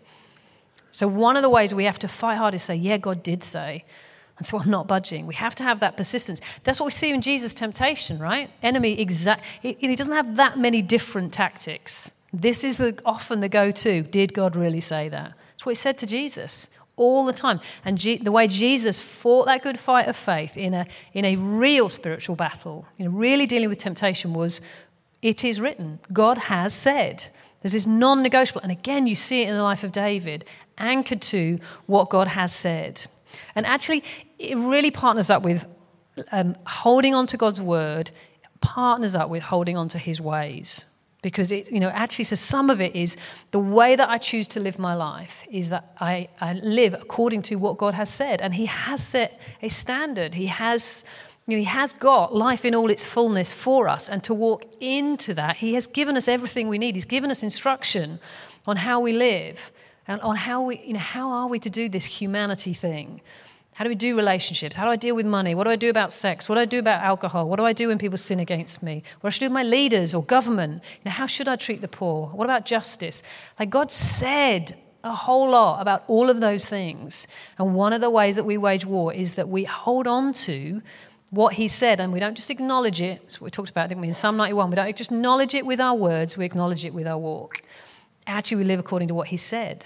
So, 0.98 1.08
one 1.08 1.36
of 1.38 1.44
the 1.44 1.50
ways 1.52 1.76
we 1.76 1.84
have 1.84 2.00
to 2.00 2.08
fight 2.08 2.40
hard 2.40 2.56
is 2.56 2.64
say, 2.64 2.74
yeah, 2.74 2.98
God 2.98 3.22
did 3.22 3.44
say, 3.44 3.86
and 4.40 4.48
so 4.48 4.58
I'm 4.58 4.72
not 4.72 4.88
budging. 4.88 5.28
We 5.28 5.36
have 5.36 5.54
to 5.54 5.64
have 5.64 5.80
that 5.82 5.96
persistence. 5.96 6.42
That's 6.64 6.80
what 6.80 6.88
we 6.88 6.92
see 6.92 7.12
in 7.12 7.22
Jesus' 7.22 7.54
temptation, 7.54 8.18
right? 8.18 8.50
Enemy 8.64 9.00
exact. 9.00 9.46
He, 9.62 9.96
doesn't 9.96 10.16
have 10.16 10.38
that 10.38 10.58
many 10.58 10.82
different 10.82 11.34
tactics. 11.34 12.14
This 12.34 12.64
is 12.64 12.78
the, 12.78 13.00
often 13.06 13.42
the 13.42 13.48
go-to. 13.48 14.02
Did 14.02 14.34
God 14.34 14.56
really 14.56 14.80
say 14.80 15.08
that? 15.10 15.34
That's 15.52 15.68
what 15.68 15.74
he 15.74 15.76
said 15.76 16.00
to 16.00 16.08
Jesus 16.08 16.72
all 16.96 17.26
the 17.26 17.32
time. 17.32 17.60
And 17.86 18.00
G- 18.00 18.18
the 18.18 18.32
way 18.32 18.48
Jesus 18.48 19.00
fought 19.00 19.46
that 19.46 19.62
good 19.62 19.78
fight 19.78 20.08
of 20.08 20.16
faith 20.16 20.58
in 20.58 20.74
a, 20.74 20.88
in 21.14 21.26
a 21.26 21.36
real 21.36 21.90
spiritual 21.90 22.36
battle, 22.36 22.88
you 22.98 23.06
know, 23.06 23.12
really 23.12 23.46
dealing 23.46 23.70
with 23.70 23.78
temptation, 23.78 24.34
was 24.34 24.62
it 25.22 25.46
is 25.46 25.62
written. 25.62 26.00
God 26.12 26.40
has 26.40 26.74
said. 26.74 27.28
There's 27.62 27.74
this 27.74 27.88
non 27.88 28.24
negotiable. 28.24 28.62
And 28.62 28.72
again, 28.72 29.08
you 29.08 29.16
see 29.16 29.42
it 29.42 29.50
in 29.50 29.56
the 29.56 29.64
life 29.64 29.84
of 29.84 29.92
David, 29.92 30.46
anchored 30.78 31.22
to 31.24 31.60
what 31.86 32.10
God 32.10 32.28
has 32.28 32.54
said. 32.54 33.06
And 33.56 33.66
actually, 33.66 34.04
it 34.40 34.58
really 34.58 34.92
partners 34.92 35.30
up 35.30 35.44
with 35.44 35.66
um, 36.32 36.56
holding 36.66 37.14
on 37.14 37.28
to 37.28 37.38
God's 37.38 37.62
word, 37.62 38.12
partners 38.62 39.16
up 39.16 39.30
with 39.30 39.44
holding 39.44 39.78
on 39.78 39.90
to 39.90 39.98
his 39.98 40.22
ways 40.22 40.86
because 41.22 41.52
it 41.52 41.72
you 41.72 41.80
know 41.80 41.90
actually 41.90 42.26
so 42.26 42.36
some 42.36 42.70
of 42.70 42.80
it 42.80 42.96
is 42.96 43.18
the 43.52 43.60
way 43.60 43.96
that 43.96 44.08
i 44.10 44.18
choose 44.18 44.48
to 44.48 44.60
live 44.60 44.78
my 44.78 44.94
life 44.94 45.46
is 45.52 45.70
that 45.70 45.92
I, 46.00 46.30
I 46.40 46.54
live 46.54 46.94
according 46.94 47.42
to 47.44 47.56
what 47.56 47.78
god 47.78 47.94
has 47.96 48.10
said 48.10 48.42
and 48.42 48.54
he 48.54 48.68
has 48.68 49.06
set 49.06 49.40
a 49.62 49.70
standard 49.70 50.36
he 50.36 50.46
has 50.48 51.06
he 51.56 51.64
has 51.64 51.94
got 51.94 52.36
life 52.36 52.66
in 52.66 52.76
all 52.76 52.90
its 52.90 53.06
fullness 53.06 53.54
for 53.54 53.88
us 53.88 54.10
and 54.10 54.24
to 54.24 54.34
walk 54.34 54.66
into 54.80 55.34
that 55.34 55.58
he 55.58 55.76
has 55.76 55.88
given 55.88 56.18
us 56.18 56.28
everything 56.28 56.68
we 56.68 56.78
need 56.78 56.96
he's 56.96 57.06
given 57.06 57.32
us 57.32 57.44
instruction 57.44 58.20
on 58.66 58.76
how 58.76 59.00
we 59.00 59.14
live 59.14 59.72
and 60.08 60.20
on 60.22 60.36
how 60.36 60.62
we 60.62 60.80
you 60.80 60.94
know 60.94 61.00
how 61.00 61.32
are 61.32 61.48
we 61.48 61.60
to 61.60 61.70
do 61.70 61.88
this 61.88 62.06
humanity 62.06 62.74
thing 62.74 63.22
how 63.78 63.84
do 63.84 63.90
we 63.90 63.96
do 63.96 64.18
relationships? 64.18 64.76
How 64.76 64.86
do 64.86 64.90
I 64.90 64.96
deal 64.96 65.16
with 65.16 65.28
money? 65.28 65.54
What 65.54 65.66
do 65.66 65.70
I 65.70 65.76
do 65.76 65.92
about 65.92 66.12
sex? 66.12 66.50
What 66.50 66.56
do 66.56 66.62
I 66.62 66.66
do 66.66 66.80
about 66.80 67.04
alcohol? 67.04 67.48
What 67.48 67.58
do 67.58 67.64
I 67.64 67.74
do 67.74 67.90
when 67.90 68.00
people 68.00 68.18
sin 68.18 68.40
against 68.40 68.82
me? 68.82 69.04
What 69.22 69.32
should 69.34 69.44
I 69.44 69.46
do 69.46 69.50
with 69.52 69.54
my 69.54 69.62
leaders 69.62 70.16
or 70.16 70.24
government? 70.24 70.82
You 70.96 71.02
know, 71.06 71.12
how 71.12 71.28
should 71.28 71.48
I 71.48 71.58
treat 71.58 71.82
the 71.82 71.88
poor? 71.88 72.26
What 72.30 72.46
about 72.46 72.66
justice? 72.66 73.22
Like 73.60 73.70
God 73.70 73.92
said 73.92 74.76
a 75.04 75.14
whole 75.14 75.52
lot 75.52 75.80
about 75.80 76.04
all 76.08 76.32
of 76.32 76.40
those 76.40 76.68
things. 76.68 77.28
And 77.60 77.76
one 77.76 77.94
of 77.94 78.02
the 78.02 78.10
ways 78.10 78.36
that 78.38 78.46
we 78.46 78.58
wage 78.58 78.84
war 78.84 79.14
is 79.14 79.36
that 79.36 79.48
we 79.48 79.66
hold 79.66 80.08
on 80.08 80.34
to 80.34 80.82
what 81.30 81.54
he 81.54 81.68
said 81.68 82.00
and 82.00 82.14
we 82.14 82.20
don't 82.20 82.36
just 82.36 82.50
acknowledge 82.50 83.02
it. 83.02 83.22
That's 83.22 83.42
what 83.42 83.46
we 83.46 83.52
talked 83.52 83.70
about, 83.70 83.90
didn't 83.90 84.02
we, 84.02 84.08
in 84.08 84.14
Psalm 84.14 84.38
91? 84.38 84.70
We 84.70 84.76
don't 84.76 84.96
just 84.96 85.12
acknowledge 85.12 85.54
it 85.54 85.66
with 85.66 85.80
our 85.80 85.96
words, 85.96 86.38
we 86.38 86.46
acknowledge 86.46 86.86
it 86.86 86.94
with 86.94 87.08
our 87.08 87.18
walk. 87.18 87.62
Actually, 88.26 88.58
we 88.58 88.64
live 88.66 88.80
according 88.80 89.08
to 89.08 89.14
what 89.14 89.28
he 89.28 89.38
said. 89.38 89.86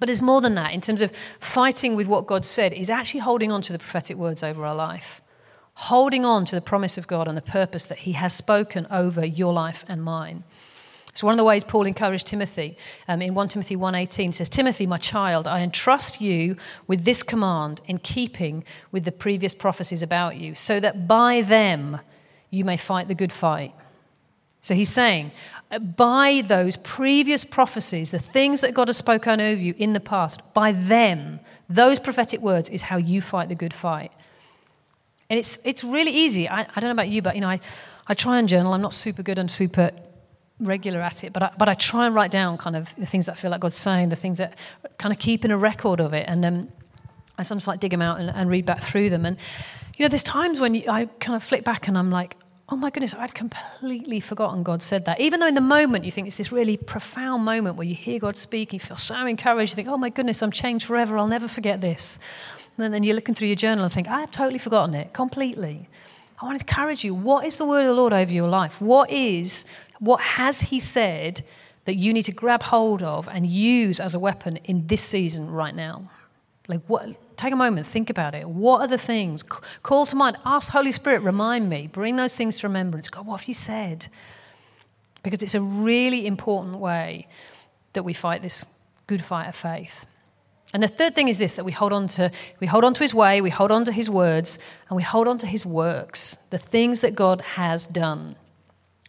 But 0.00 0.10
it's 0.10 0.22
more 0.22 0.40
than 0.40 0.54
that. 0.54 0.72
In 0.72 0.80
terms 0.80 1.02
of 1.02 1.14
fighting 1.38 1.94
with 1.94 2.06
what 2.06 2.26
God 2.26 2.44
said, 2.44 2.72
is 2.72 2.90
actually 2.90 3.20
holding 3.20 3.52
on 3.52 3.62
to 3.62 3.72
the 3.72 3.78
prophetic 3.78 4.16
words 4.16 4.42
over 4.42 4.64
our 4.64 4.74
life, 4.74 5.20
holding 5.74 6.24
on 6.24 6.44
to 6.46 6.54
the 6.54 6.60
promise 6.60 6.98
of 6.98 7.06
God 7.06 7.28
and 7.28 7.36
the 7.36 7.42
purpose 7.42 7.86
that 7.86 7.98
He 7.98 8.12
has 8.12 8.32
spoken 8.32 8.86
over 8.90 9.24
your 9.24 9.52
life 9.52 9.84
and 9.88 10.02
mine. 10.02 10.44
So 11.14 11.28
one 11.28 11.34
of 11.34 11.38
the 11.38 11.44
ways 11.44 11.62
Paul 11.62 11.86
encouraged 11.86 12.26
Timothy 12.26 12.76
um, 13.06 13.22
in 13.22 13.34
1 13.34 13.48
Timothy 13.48 13.76
1.18 13.76 14.34
says, 14.34 14.48
Timothy, 14.48 14.84
my 14.86 14.98
child, 14.98 15.46
I 15.46 15.60
entrust 15.60 16.20
you 16.20 16.56
with 16.88 17.04
this 17.04 17.22
command 17.22 17.80
in 17.86 17.98
keeping 17.98 18.64
with 18.90 19.04
the 19.04 19.12
previous 19.12 19.54
prophecies 19.54 20.02
about 20.02 20.36
you, 20.36 20.56
so 20.56 20.80
that 20.80 21.06
by 21.06 21.40
them 21.42 22.00
you 22.50 22.64
may 22.64 22.76
fight 22.76 23.06
the 23.06 23.14
good 23.14 23.32
fight. 23.32 23.72
So 24.60 24.74
he's 24.74 24.90
saying, 24.90 25.30
by 25.96 26.42
those 26.44 26.76
previous 26.76 27.44
prophecies, 27.44 28.10
the 28.10 28.18
things 28.18 28.60
that 28.62 28.74
God 28.74 28.88
has 28.88 28.96
spoken 28.96 29.40
over 29.40 29.60
you 29.60 29.74
in 29.76 29.92
the 29.92 30.00
past, 30.00 30.40
by 30.52 30.72
them, 30.72 31.38
those 31.68 32.00
prophetic 32.00 32.40
words 32.40 32.70
is 32.70 32.82
how 32.82 32.96
you 32.96 33.20
fight 33.20 33.48
the 33.48 33.54
good 33.54 33.74
fight. 33.74 34.10
And 35.30 35.38
it's, 35.38 35.58
it's 35.64 35.84
really 35.84 36.12
easy. 36.12 36.48
I, 36.48 36.62
I 36.62 36.80
don't 36.80 36.84
know 36.84 36.92
about 36.92 37.08
you, 37.08 37.22
but 37.22 37.34
you 37.34 37.40
know, 37.40 37.48
I, 37.48 37.60
I 38.06 38.14
try 38.14 38.38
and 38.38 38.48
journal. 38.48 38.72
I'm 38.72 38.82
not 38.82 38.94
super 38.94 39.22
good 39.22 39.38
and 39.38 39.50
super 39.50 39.90
regular 40.66 41.00
at 41.00 41.24
it, 41.24 41.32
but 41.32 41.42
I, 41.42 41.50
but 41.58 41.68
I 41.68 41.74
try 41.74 42.06
and 42.06 42.14
write 42.14 42.30
down 42.30 42.58
kind 42.58 42.76
of 42.76 42.94
the 42.96 43.06
things 43.06 43.26
that 43.26 43.32
I 43.32 43.34
feel 43.36 43.50
like 43.50 43.60
God's 43.60 43.76
saying, 43.76 44.08
the 44.08 44.16
things 44.16 44.38
that 44.38 44.58
kind 44.98 45.12
of 45.12 45.18
keeping 45.18 45.50
a 45.50 45.58
record 45.58 46.00
of 46.00 46.12
it. 46.12 46.24
And 46.28 46.42
then 46.42 46.72
I 47.38 47.42
sometimes 47.42 47.66
like 47.66 47.80
dig 47.80 47.90
them 47.90 48.02
out 48.02 48.20
and, 48.20 48.30
and 48.30 48.50
read 48.50 48.64
back 48.64 48.82
through 48.82 49.10
them. 49.10 49.26
And, 49.26 49.36
you 49.96 50.04
know, 50.04 50.08
there's 50.08 50.22
times 50.22 50.60
when 50.60 50.76
I 50.88 51.06
kind 51.20 51.36
of 51.36 51.42
flick 51.42 51.64
back 51.64 51.88
and 51.88 51.96
I'm 51.98 52.10
like, 52.10 52.36
oh 52.68 52.76
my 52.76 52.90
goodness, 52.90 53.14
I'd 53.14 53.34
completely 53.34 54.20
forgotten 54.20 54.62
God 54.62 54.82
said 54.82 55.04
that. 55.04 55.20
Even 55.20 55.40
though 55.40 55.46
in 55.46 55.54
the 55.54 55.60
moment 55.60 56.04
you 56.04 56.10
think 56.10 56.26
it's 56.26 56.38
this 56.38 56.50
really 56.50 56.76
profound 56.76 57.44
moment 57.44 57.76
where 57.76 57.86
you 57.86 57.94
hear 57.94 58.18
God 58.18 58.36
speak, 58.36 58.72
you 58.72 58.80
feel 58.80 58.96
so 58.96 59.26
encouraged, 59.26 59.72
you 59.72 59.76
think, 59.76 59.88
oh 59.88 59.98
my 59.98 60.08
goodness, 60.08 60.42
I'm 60.42 60.50
changed 60.50 60.86
forever, 60.86 61.18
I'll 61.18 61.26
never 61.26 61.46
forget 61.46 61.80
this. 61.80 62.18
And 62.78 62.92
then 62.92 63.02
you're 63.02 63.14
looking 63.14 63.34
through 63.34 63.48
your 63.48 63.56
journal 63.56 63.84
and 63.84 63.92
think, 63.92 64.08
I've 64.08 64.30
totally 64.30 64.58
forgotten 64.58 64.94
it 64.94 65.12
completely. 65.12 65.88
I 66.40 66.46
want 66.46 66.58
to 66.58 66.66
encourage 66.66 67.04
you. 67.04 67.14
What 67.14 67.46
is 67.46 67.58
the 67.58 67.66
word 67.66 67.82
of 67.82 67.86
the 67.86 67.94
Lord 67.94 68.12
over 68.12 68.32
your 68.32 68.48
life? 68.48 68.80
What 68.80 69.10
is, 69.10 69.66
what 70.04 70.20
has 70.20 70.60
He 70.60 70.80
said 70.80 71.44
that 71.84 71.94
you 71.96 72.12
need 72.12 72.24
to 72.24 72.32
grab 72.32 72.62
hold 72.62 73.02
of 73.02 73.28
and 73.28 73.46
use 73.46 74.00
as 74.00 74.14
a 74.14 74.18
weapon 74.18 74.56
in 74.64 74.86
this 74.86 75.02
season 75.02 75.50
right 75.50 75.74
now? 75.74 76.10
Like, 76.66 76.80
what, 76.86 77.36
take 77.36 77.52
a 77.52 77.56
moment, 77.56 77.86
think 77.86 78.08
about 78.10 78.34
it. 78.34 78.48
What 78.48 78.80
are 78.80 78.86
the 78.86 78.98
things? 78.98 79.42
Call 79.42 80.06
to 80.06 80.16
mind, 80.16 80.36
ask 80.46 80.72
Holy 80.72 80.92
Spirit, 80.92 81.22
remind 81.22 81.68
me, 81.68 81.88
bring 81.92 82.16
those 82.16 82.34
things 82.36 82.58
to 82.60 82.68
remembrance. 82.68 83.08
God, 83.08 83.26
what 83.26 83.40
have 83.40 83.48
you 83.48 83.54
said? 83.54 84.06
Because 85.22 85.42
it's 85.42 85.54
a 85.54 85.60
really 85.60 86.26
important 86.26 86.78
way 86.78 87.28
that 87.92 88.02
we 88.02 88.14
fight 88.14 88.42
this 88.42 88.64
good 89.06 89.22
fight 89.22 89.48
of 89.48 89.54
faith. 89.54 90.06
And 90.72 90.82
the 90.82 90.88
third 90.88 91.14
thing 91.14 91.28
is 91.28 91.38
this 91.38 91.54
that 91.54 91.64
we 91.64 91.70
hold 91.70 91.92
on 91.92 92.08
to 92.08 92.32
we 92.60 92.66
hold 92.66 92.82
on 92.84 92.94
to 92.94 93.04
his 93.04 93.14
way, 93.14 93.40
we 93.40 93.50
hold 93.50 93.70
on 93.70 93.84
to 93.84 93.92
his 93.92 94.10
words, 94.10 94.58
and 94.88 94.96
we 94.96 95.02
hold 95.02 95.28
on 95.28 95.38
to 95.38 95.46
his 95.46 95.64
works, 95.64 96.36
the 96.50 96.58
things 96.58 97.00
that 97.02 97.14
God 97.14 97.40
has 97.42 97.86
done. 97.86 98.36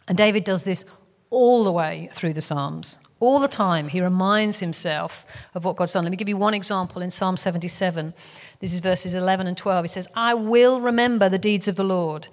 And 0.08 0.16
David 0.16 0.44
does 0.44 0.64
this 0.64 0.84
all 1.30 1.64
the 1.64 1.72
way 1.72 2.08
through 2.12 2.32
the 2.32 2.40
Psalms. 2.40 2.98
All 3.18 3.40
the 3.40 3.48
time, 3.48 3.88
he 3.88 4.00
reminds 4.00 4.58
himself 4.58 5.24
of 5.54 5.64
what 5.64 5.76
God's 5.76 5.92
done. 5.92 6.04
Let 6.04 6.10
me 6.10 6.16
give 6.16 6.28
you 6.28 6.36
one 6.36 6.54
example 6.54 7.02
in 7.02 7.10
Psalm 7.10 7.36
77. 7.36 8.14
This 8.60 8.74
is 8.74 8.80
verses 8.80 9.14
11 9.14 9.46
and 9.46 9.56
12. 9.56 9.84
He 9.84 9.88
says, 9.88 10.08
I 10.14 10.34
will 10.34 10.80
remember 10.80 11.28
the 11.28 11.38
deeds 11.38 11.66
of 11.66 11.76
the 11.76 11.84
Lord. 11.84 12.28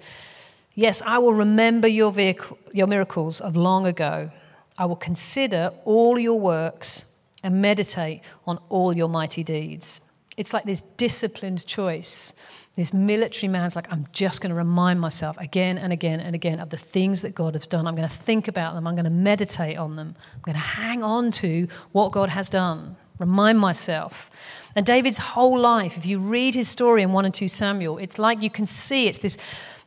Yes, 0.74 1.02
I 1.02 1.18
will 1.18 1.34
remember 1.34 1.88
your, 1.88 2.12
vehicle, 2.12 2.58
your 2.72 2.86
miracles 2.86 3.40
of 3.40 3.56
long 3.56 3.86
ago. 3.86 4.30
I 4.76 4.86
will 4.86 4.96
consider 4.96 5.72
all 5.84 6.18
your 6.18 6.38
works 6.38 7.14
and 7.42 7.62
meditate 7.62 8.22
on 8.46 8.58
all 8.68 8.96
your 8.96 9.08
mighty 9.08 9.42
deeds. 9.42 10.00
It's 10.36 10.52
like 10.52 10.64
this 10.64 10.80
disciplined 10.80 11.64
choice 11.66 12.34
this 12.76 12.92
military 12.92 13.48
man's 13.48 13.76
like, 13.76 13.92
I'm 13.92 14.06
just 14.12 14.40
going 14.40 14.50
to 14.50 14.56
remind 14.56 15.00
myself 15.00 15.38
again 15.38 15.78
and 15.78 15.92
again 15.92 16.18
and 16.18 16.34
again 16.34 16.58
of 16.58 16.70
the 16.70 16.76
things 16.76 17.22
that 17.22 17.34
God 17.34 17.54
has 17.54 17.66
done. 17.66 17.86
I'm 17.86 17.94
going 17.94 18.08
to 18.08 18.14
think 18.14 18.48
about 18.48 18.74
them. 18.74 18.86
I'm 18.86 18.94
going 18.94 19.04
to 19.04 19.10
meditate 19.10 19.76
on 19.78 19.94
them. 19.94 20.16
I'm 20.34 20.40
going 20.42 20.54
to 20.54 20.60
hang 20.60 21.02
on 21.02 21.30
to 21.32 21.68
what 21.92 22.10
God 22.10 22.30
has 22.30 22.50
done, 22.50 22.96
remind 23.18 23.60
myself. 23.60 24.28
And 24.74 24.84
David's 24.84 25.18
whole 25.18 25.56
life, 25.56 25.96
if 25.96 26.04
you 26.04 26.18
read 26.18 26.56
his 26.56 26.66
story 26.66 27.02
in 27.02 27.12
1 27.12 27.24
and 27.24 27.32
2 27.34 27.46
Samuel, 27.46 27.98
it's 27.98 28.18
like 28.18 28.42
you 28.42 28.50
can 28.50 28.66
see 28.66 29.06
it's 29.06 29.20
this, 29.20 29.38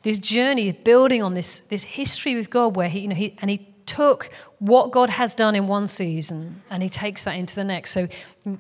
this 0.04 0.18
journey 0.18 0.70
of 0.70 0.84
building 0.86 1.22
on 1.22 1.34
this, 1.34 1.60
this 1.60 1.84
history 1.84 2.36
with 2.36 2.50
God 2.50 2.78
where 2.78 2.88
he, 2.88 3.02
you 3.02 3.08
know, 3.10 3.16
he, 3.16 3.36
and 3.42 3.50
he 3.50 3.68
took 3.88 4.30
what 4.60 4.92
God 4.92 5.10
has 5.10 5.34
done 5.34 5.56
in 5.56 5.68
one 5.68 5.88
season 5.88 6.62
and 6.70 6.84
he 6.84 6.90
takes 6.90 7.24
that 7.24 7.34
into 7.34 7.56
the 7.56 7.64
next. 7.64 7.92
So 7.92 8.08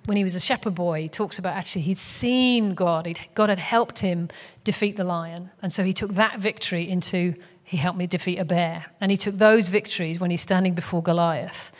when 0.06 0.18
he 0.18 0.24
was 0.24 0.36
a 0.36 0.40
shepherd 0.40 0.74
boy, 0.74 1.02
he 1.04 1.10
talks 1.10 1.38
about 1.38 1.56
actually 1.56 1.82
he'd 1.82 2.00
seen 2.00 2.74
God. 2.74 3.06
He'd, 3.06 3.20
God 3.36 3.50
had 3.50 3.60
helped 3.60 4.00
him 4.00 4.30
defeat 4.64 4.98
the 4.98 5.04
lion. 5.04 5.52
And 5.62 5.72
so 5.72 5.84
he 5.84 5.94
took 5.94 6.14
that 6.16 6.40
victory 6.40 6.90
into, 6.90 7.36
he 7.64 7.78
helped 7.78 8.00
me 8.00 8.08
defeat 8.08 8.40
a 8.40 8.46
bear. 8.46 8.88
And 9.00 9.12
he 9.12 9.18
took 9.18 9.36
those 9.36 9.68
victories 9.68 10.20
when 10.20 10.32
he's 10.32 10.42
standing 10.42 10.74
before 10.74 11.04
Goliath. 11.04 11.72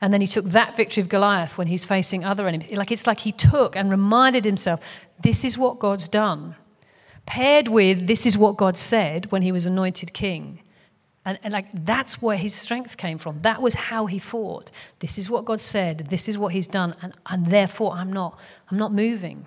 And 0.00 0.12
then 0.12 0.20
he 0.20 0.26
took 0.26 0.46
that 0.46 0.76
victory 0.76 1.00
of 1.00 1.08
Goliath 1.08 1.56
when 1.56 1.68
he's 1.68 1.84
facing 1.84 2.24
other 2.24 2.48
enemies. 2.48 2.76
Like 2.76 2.90
it's 2.90 3.06
like 3.06 3.20
he 3.20 3.32
took 3.32 3.76
and 3.76 3.90
reminded 3.90 4.44
himself, 4.44 5.08
this 5.20 5.44
is 5.44 5.56
what 5.56 5.78
God's 5.78 6.08
done. 6.08 6.56
Paired 7.24 7.68
with 7.68 8.08
this 8.08 8.26
is 8.26 8.36
what 8.36 8.56
God 8.56 8.76
said 8.76 9.30
when 9.30 9.42
he 9.42 9.52
was 9.52 9.64
anointed 9.64 10.12
king. 10.12 10.61
And, 11.24 11.38
and, 11.44 11.52
like 11.52 11.66
that's 11.72 12.20
where 12.20 12.36
his 12.36 12.52
strength 12.54 12.96
came 12.96 13.16
from. 13.16 13.42
That 13.42 13.62
was 13.62 13.74
how 13.74 14.06
he 14.06 14.18
fought. 14.18 14.72
This 14.98 15.18
is 15.18 15.30
what 15.30 15.44
God 15.44 15.60
said. 15.60 16.08
This 16.10 16.28
is 16.28 16.36
what 16.36 16.52
he's 16.52 16.66
done, 16.66 16.94
and, 17.00 17.12
and 17.26 17.46
therefore 17.46 17.92
I'm 17.92 18.12
not. 18.12 18.38
I'm 18.70 18.78
not 18.78 18.92
moving. 18.92 19.46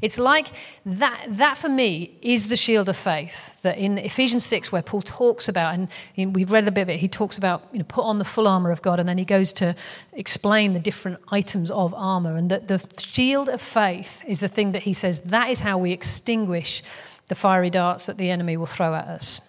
It's 0.00 0.18
like 0.18 0.52
that. 0.84 1.26
That 1.28 1.58
for 1.58 1.68
me 1.68 2.16
is 2.22 2.46
the 2.46 2.56
shield 2.56 2.88
of 2.88 2.96
faith. 2.96 3.60
That 3.62 3.76
in 3.76 3.98
Ephesians 3.98 4.44
six, 4.44 4.70
where 4.70 4.82
Paul 4.82 5.02
talks 5.02 5.48
about, 5.48 5.74
and 6.16 6.34
we've 6.34 6.52
read 6.52 6.68
a 6.68 6.70
bit 6.70 6.82
of 6.82 6.90
it. 6.90 7.00
He 7.00 7.08
talks 7.08 7.36
about 7.36 7.66
you 7.72 7.80
know 7.80 7.84
put 7.88 8.04
on 8.04 8.18
the 8.18 8.24
full 8.24 8.46
armor 8.46 8.70
of 8.70 8.82
God, 8.82 9.00
and 9.00 9.08
then 9.08 9.18
he 9.18 9.24
goes 9.24 9.52
to 9.54 9.74
explain 10.12 10.74
the 10.74 10.80
different 10.80 11.18
items 11.32 11.72
of 11.72 11.92
armor. 11.94 12.36
And 12.36 12.52
that 12.52 12.68
the 12.68 12.80
shield 12.98 13.48
of 13.48 13.60
faith 13.60 14.22
is 14.28 14.38
the 14.38 14.48
thing 14.48 14.70
that 14.72 14.82
he 14.82 14.92
says 14.92 15.22
that 15.22 15.50
is 15.50 15.58
how 15.58 15.76
we 15.78 15.90
extinguish 15.90 16.84
the 17.26 17.34
fiery 17.34 17.70
darts 17.70 18.06
that 18.06 18.16
the 18.16 18.30
enemy 18.30 18.56
will 18.56 18.66
throw 18.66 18.94
at 18.94 19.08
us. 19.08 19.40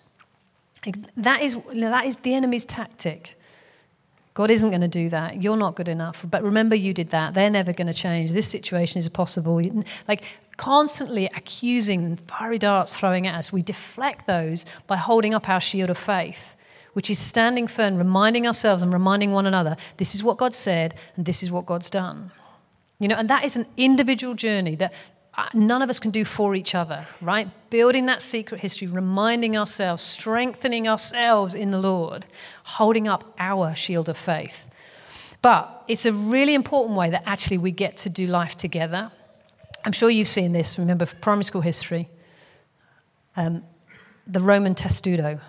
That 1.16 1.42
is, 1.42 1.58
that 1.74 2.06
is 2.06 2.18
the 2.18 2.34
enemy's 2.34 2.66
tactic. 2.66 3.38
God 4.38 4.52
isn't 4.52 4.70
going 4.70 4.82
to 4.82 4.88
do 4.88 5.10
that. 5.10 5.42
You're 5.42 5.58
not 5.58 5.76
good 5.76 5.88
enough. 5.88 6.24
But 6.30 6.44
remember, 6.44 6.76
you 6.76 6.94
did 6.94 7.10
that. 7.10 7.34
They're 7.34 7.50
never 7.50 7.74
going 7.74 7.88
to 7.88 7.94
change. 7.94 8.34
This 8.34 8.48
situation 8.48 9.00
is 9.00 9.10
possible. 9.10 9.60
Like 10.08 10.24
constantly 10.58 11.26
accusing 11.26 12.06
and 12.06 12.20
fiery 12.20 12.60
darts 12.60 12.96
throwing 12.96 13.26
at 13.26 13.34
us, 13.34 13.52
we 13.52 13.64
deflect 13.64 14.28
those 14.28 14.64
by 14.86 14.98
holding 14.98 15.34
up 15.34 15.50
our 15.50 15.60
shield 15.60 15.90
of 15.90 15.98
faith, 15.98 16.56
which 16.94 17.10
is 17.10 17.18
standing 17.18 17.66
firm, 17.66 17.98
reminding 17.98 18.46
ourselves 18.46 18.84
and 18.84 18.94
reminding 18.94 19.32
one 19.32 19.48
another 19.48 19.76
this 19.98 20.14
is 20.14 20.24
what 20.24 20.38
God 20.38 20.54
said 20.54 20.94
and 21.16 21.26
this 21.26 21.42
is 21.42 21.50
what 21.50 21.66
God's 21.66 21.90
done. 21.90 22.32
You 23.00 23.08
know, 23.08 23.16
and 23.16 23.30
that 23.32 23.44
is 23.44 23.56
an 23.56 23.66
individual 23.76 24.36
journey 24.36 24.76
that 24.76 24.94
none 25.54 25.82
of 25.82 25.90
us 25.90 26.00
can 26.00 26.12
do 26.12 26.26
for 26.26 26.56
each 26.56 26.74
other, 26.74 27.08
right? 27.22 27.48
Building 27.70 28.08
that 28.08 28.22
secret 28.22 28.62
history, 28.62 28.88
reminding 28.88 29.56
ourselves, 29.56 30.02
strengthening 30.02 30.88
ourselves 30.88 31.54
in 31.54 31.72
the 31.72 31.80
Lord, 31.80 32.26
holding 32.66 33.08
up 33.08 33.36
our 33.38 33.76
shield 33.76 34.10
of 34.10 34.18
faith. 34.18 34.68
But 35.42 35.84
it's 35.88 36.06
a 36.06 36.14
really 36.14 36.56
important 36.56 36.98
way 36.98 37.10
that 37.12 37.24
actually 37.26 37.60
we 37.60 37.72
get 37.72 37.98
to 37.98 38.10
do 38.10 38.26
life 38.28 38.56
together. 38.56 39.12
I'm 39.86 39.92
sure 39.92 40.10
you've 40.10 40.28
seen 40.28 40.54
this, 40.54 40.78
remember, 40.80 41.06
primary 41.06 41.44
school 41.44 41.62
history. 41.62 42.10
Um, 43.36 43.64
the 44.26 44.42
Roman 44.42 44.76
testudo, 44.76 45.40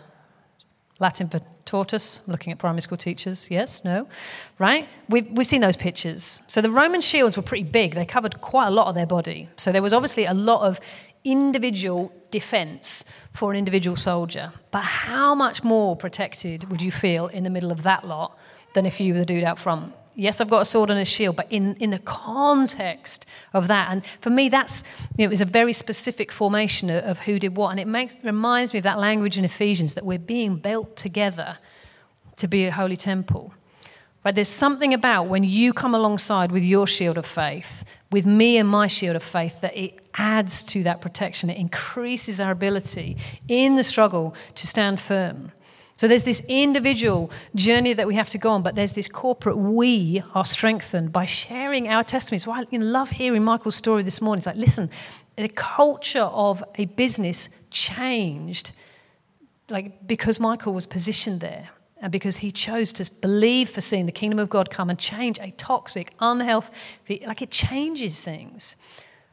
Latin 1.01 1.29
for 1.29 1.41
tortoise. 1.69 2.21
I'm 2.27 2.33
looking 2.33 2.53
at 2.53 2.59
primary 2.59 2.81
school 2.81 2.99
teachers. 2.99 3.51
Yes, 3.51 3.85
no, 3.85 4.09
right? 4.59 4.89
We've, 5.09 5.31
we've 5.31 5.47
seen 5.47 5.61
those 5.61 5.77
pictures. 5.77 6.41
So 6.49 6.61
the 6.61 6.71
Roman 6.71 7.01
shields 7.01 7.37
were 7.37 7.43
pretty 7.43 7.65
big. 7.65 7.95
They 7.95 8.07
covered 8.07 8.41
quite 8.41 8.67
a 8.67 8.71
lot 8.71 8.89
of 8.89 8.95
their 8.95 9.07
body. 9.07 9.49
So 9.57 9.71
there 9.71 9.83
was 9.83 9.93
obviously 9.93 10.25
a 10.25 10.35
lot 10.35 10.63
of 10.63 10.81
individual 11.25 12.13
defense 12.31 13.05
for 13.33 13.51
an 13.51 13.59
individual 13.59 13.97
soldier. 13.97 14.53
But 14.71 14.83
how 14.83 15.35
much 15.35 15.63
more 15.63 15.97
protected 15.97 16.71
would 16.71 16.83
you 16.83 16.91
feel 16.91 17.27
in 17.27 17.45
the 17.45 17.51
middle 17.51 17.71
of 17.71 17.83
that 17.83 18.07
lot 18.07 18.39
than 18.75 18.87
if 18.87 19.01
you 19.01 19.13
were 19.13 19.21
the 19.21 19.27
dude 19.27 19.45
out 19.45 19.59
front? 19.59 19.95
Yes, 20.21 20.41
I've 20.41 20.51
got 20.51 20.63
a 20.63 20.65
sword 20.65 20.91
and 20.91 20.99
a 20.99 21.05
shield, 21.05 21.37
but 21.37 21.47
in, 21.49 21.77
in 21.77 21.91
the 21.91 22.01
context 22.01 23.25
of 23.55 23.69
that, 23.69 23.93
and 23.93 24.05
for 24.21 24.31
me, 24.31 24.49
that's 24.49 24.83
you 25.17 25.23
know, 25.23 25.27
it 25.27 25.31
was 25.31 25.41
a 25.41 25.45
very 25.45 25.73
specific 25.73 26.33
formation 26.33 26.91
of, 26.91 27.05
of 27.05 27.21
who 27.21 27.39
did 27.39 27.57
what, 27.57 27.71
and 27.71 27.79
it 27.79 27.87
makes 27.87 28.17
reminds 28.25 28.73
me 28.73 28.79
of 28.79 28.83
that 28.83 28.99
language 28.99 29.39
in 29.39 29.45
Ephesians 29.45 29.95
that 29.95 30.05
we're 30.05 30.19
being 30.19 30.57
built 30.57 30.97
together 30.97 31.59
to 32.35 32.49
be 32.49 32.65
a 32.65 32.73
holy 32.73 32.97
temple. 32.97 33.55
But 34.25 34.35
there's 34.35 34.49
something 34.49 34.93
about 34.93 35.29
when 35.29 35.45
you 35.45 35.73
come 35.73 35.95
alongside 35.95 36.51
with 36.51 36.65
your 36.65 36.89
shield 36.89 37.17
of 37.17 37.25
faith, 37.25 37.85
with 38.11 38.27
me 38.27 38.59
and 38.59 38.69
my 38.69 38.89
shield 38.89 39.15
of 39.15 39.23
faith, 39.23 39.61
that 39.61 39.77
it 39.77 40.01
adds 40.15 40.65
to 40.65 40.83
that 40.83 41.01
protection. 41.01 41.49
It 41.49 41.59
increases 41.59 42.41
our 42.41 42.51
ability 42.51 43.19
in 43.47 43.77
the 43.77 43.85
struggle 43.85 44.35
to 44.57 44.67
stand 44.67 45.01
firm. 45.01 45.53
So 45.99 46.07
there's 46.07 46.23
this 46.23 46.45
individual 46.49 47.31
journey 47.57 47.93
that 47.93 48.07
we 48.07 48.15
have 48.15 48.29
to 48.31 48.39
go 48.39 48.51
on, 48.51 48.63
but 48.63 48.77
there's 48.77 48.95
this 48.95 49.09
corporate 49.09 49.59
we 49.59 50.23
are 50.33 50.45
strengthened 50.45 51.13
by 51.13 51.27
sharing 51.27 51.89
our 51.89 52.05
testimonies. 52.05 52.45
So 52.45 52.53
I 52.53 52.65
love 52.71 53.11
hearing 53.11 53.43
Michael's 53.43 53.75
story 53.75 54.05
this 54.05 54.23
morning. 54.23 54.39
It's 54.39 54.47
like, 54.47 54.57
listen, 54.57 54.91
the 55.37 55.49
culture 55.49 56.21
of 56.21 56.63
a 56.77 56.85
business 56.85 57.49
changed 57.71 58.71
like 59.69 60.07
because 60.07 60.41
Michael 60.41 60.73
was 60.73 60.87
positioned 60.87 61.41
there 61.41 61.71
and 62.01 62.13
because 62.13 62.39
he 62.39 62.53
chose 62.53 62.93
to 62.95 63.13
believe 63.21 63.69
for 63.69 63.81
seeing 63.81 64.07
the 64.07 64.13
kingdom 64.13 64.39
of 64.39 64.49
God 64.49 64.71
come 64.71 64.89
and 64.89 64.99
change 64.99 65.39
a 65.41 65.51
toxic, 65.51 66.13
unhealthy, 66.21 67.25
like 67.27 67.43
it 67.43 67.51
changes 67.51 68.23
things. 68.23 68.77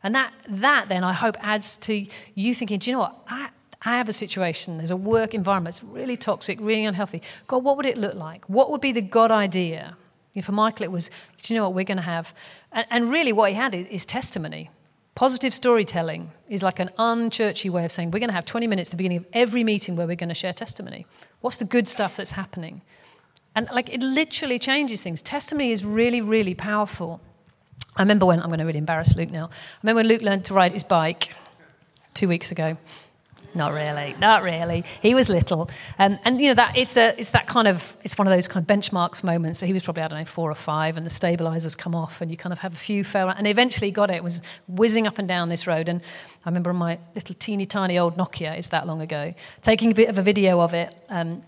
And 0.01 0.15
that, 0.15 0.33
that 0.49 0.89
then 0.89 1.03
I 1.03 1.13
hope 1.13 1.37
adds 1.41 1.77
to 1.77 2.07
you 2.33 2.55
thinking, 2.55 2.79
do 2.79 2.89
you 2.89 2.95
know 2.95 3.01
what? 3.01 3.23
I, 3.27 3.49
I 3.85 3.97
have 3.97 4.09
a 4.09 4.13
situation, 4.13 4.77
there's 4.77 4.91
a 4.91 4.97
work 4.97 5.35
environment, 5.35 5.75
it's 5.75 5.83
really 5.83 6.17
toxic, 6.17 6.59
really 6.59 6.85
unhealthy. 6.85 7.21
God, 7.45 7.63
what 7.63 7.77
would 7.77 7.85
it 7.85 7.97
look 7.97 8.15
like? 8.15 8.43
What 8.49 8.71
would 8.71 8.81
be 8.81 8.91
the 8.91 9.01
God 9.01 9.29
idea? 9.29 9.95
You 10.33 10.41
know, 10.41 10.45
for 10.45 10.53
Michael, 10.53 10.85
it 10.85 10.91
was, 10.91 11.11
do 11.41 11.53
you 11.53 11.59
know 11.59 11.65
what 11.65 11.75
we're 11.75 11.85
going 11.85 11.97
to 11.97 12.03
have? 12.03 12.33
And, 12.71 12.87
and, 12.89 13.11
really, 13.11 13.31
what 13.31 13.51
he 13.51 13.55
had 13.55 13.75
is, 13.75 13.87
is 13.87 14.05
testimony. 14.05 14.71
Positive 15.13 15.53
storytelling 15.53 16.31
is 16.49 16.63
like 16.63 16.79
an 16.79 16.89
unchurchy 16.99 17.69
way 17.69 17.85
of 17.85 17.91
saying 17.91 18.11
we're 18.11 18.19
going 18.19 18.29
to 18.29 18.35
have 18.35 18.43
20 18.43 18.67
minutes 18.67 18.89
at 18.89 18.91
the 18.91 18.97
beginning 18.97 19.19
of 19.19 19.27
every 19.33 19.63
meeting 19.63 19.95
where 19.95 20.07
we're 20.07 20.17
going 20.17 20.29
to 20.29 20.35
share 20.35 20.51
testimony. 20.51 21.05
What's 21.41 21.57
the 21.57 21.65
good 21.65 21.87
stuff 21.87 22.17
that's 22.17 22.31
happening? 22.31 22.81
And 23.55 23.69
like 23.71 23.89
it 23.93 24.01
literally 24.01 24.59
changes 24.59 25.03
things. 25.03 25.21
Testimony 25.21 25.71
is 25.71 25.85
really, 25.85 26.21
really 26.21 26.53
powerful. 26.55 27.21
I 27.95 28.01
remember 28.01 28.25
when, 28.25 28.41
I'm 28.41 28.49
going 28.49 28.59
to 28.59 28.65
really 28.65 28.79
embarrass 28.79 29.15
Luke 29.15 29.31
now. 29.31 29.45
I 29.45 29.77
remember 29.83 29.99
when 29.99 30.07
Luke 30.07 30.21
learned 30.21 30.43
to 30.45 30.53
ride 30.53 30.73
his 30.73 30.83
bike 30.83 31.33
two 32.13 32.27
weeks 32.27 32.51
ago. 32.51 32.77
Not 33.55 33.71
really, 33.71 34.15
not 34.19 34.43
really. 34.43 34.83
He 35.01 35.15
was 35.15 35.29
little, 35.29 35.69
um, 35.97 36.19
and 36.25 36.41
you 36.41 36.49
know 36.49 36.55
that 36.55 36.77
it's, 36.77 36.97
a, 36.97 37.17
it's 37.17 37.29
that 37.29 37.47
kind 37.47 37.69
of 37.69 37.95
it's 38.03 38.17
one 38.17 38.27
of 38.27 38.33
those 38.33 38.49
kind 38.49 38.63
of 38.63 38.67
benchmarks 38.67 39.23
moments. 39.23 39.59
So 39.59 39.65
he 39.65 39.71
was 39.71 39.81
probably 39.81 40.03
I 40.03 40.09
don't 40.09 40.19
know 40.19 40.25
four 40.25 40.51
or 40.51 40.55
five, 40.55 40.97
and 40.97 41.05
the 41.05 41.09
stabilizers 41.09 41.73
come 41.73 41.95
off, 41.95 42.19
and 42.19 42.29
you 42.29 42.35
kind 42.35 42.51
of 42.51 42.59
have 42.59 42.73
a 42.73 42.77
few 42.77 43.05
fail, 43.05 43.29
and 43.29 43.47
eventually 43.47 43.91
got 43.91 44.11
it. 44.11 44.15
it. 44.15 44.23
Was 44.23 44.41
whizzing 44.67 45.07
up 45.07 45.19
and 45.19 45.27
down 45.27 45.47
this 45.47 45.67
road, 45.67 45.87
and 45.87 46.01
I 46.45 46.49
remember 46.49 46.69
on 46.69 46.75
my 46.75 46.99
little 47.15 47.35
teeny 47.39 47.65
tiny 47.65 47.97
old 47.97 48.17
Nokia, 48.17 48.57
it's 48.57 48.69
that 48.69 48.87
long 48.87 49.01
ago, 49.01 49.33
taking 49.61 49.91
a 49.91 49.95
bit 49.95 50.09
of 50.09 50.17
a 50.17 50.21
video 50.21 50.59
of 50.59 50.73
it. 50.73 50.93
Um, 51.09 51.41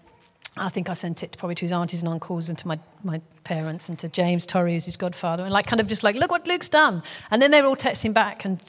I 0.60 0.70
think 0.70 0.89
I 0.89 0.93
sent 0.93 1.24
it 1.24 1.38
probably 1.38 1.56
to 1.56 1.65
his 1.65 1.72
aunties 1.72 2.02
and 2.02 2.12
uncles 2.12 2.50
and 2.50 2.58
to 2.60 2.67
my, 2.67 2.80
my 3.04 3.22
parents 3.43 3.89
and 3.89 3.98
to 4.00 4.10
James 4.10 4.46
Torrey, 4.46 4.74
who's 4.74 4.86
his 4.86 4.98
godfather, 4.98 5.43
and 5.43 5.54
like 5.54 5.67
kind 5.67 5.80
of 5.80 5.88
just 5.88 6.04
like, 6.04 6.15
look 6.15 6.32
what 6.32 6.48
Luke's 6.48 6.70
done. 6.70 7.04
And 7.32 7.41
then 7.41 7.52
they 7.52 7.62
were 7.62 7.67
all 7.67 7.76
texting 7.76 8.13
back 8.13 8.46
and 8.46 8.62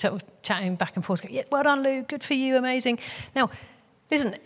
chatting 0.42 0.77
back 0.77 0.96
and 0.96 1.05
forth, 1.05 1.29
yeah, 1.29 1.42
well 1.51 1.62
done, 1.62 1.83
Luke, 1.83 2.09
good 2.09 2.22
for 2.22 2.35
you, 2.35 2.57
amazing. 2.57 2.98
Now, 3.35 3.51
listen, 4.11 4.37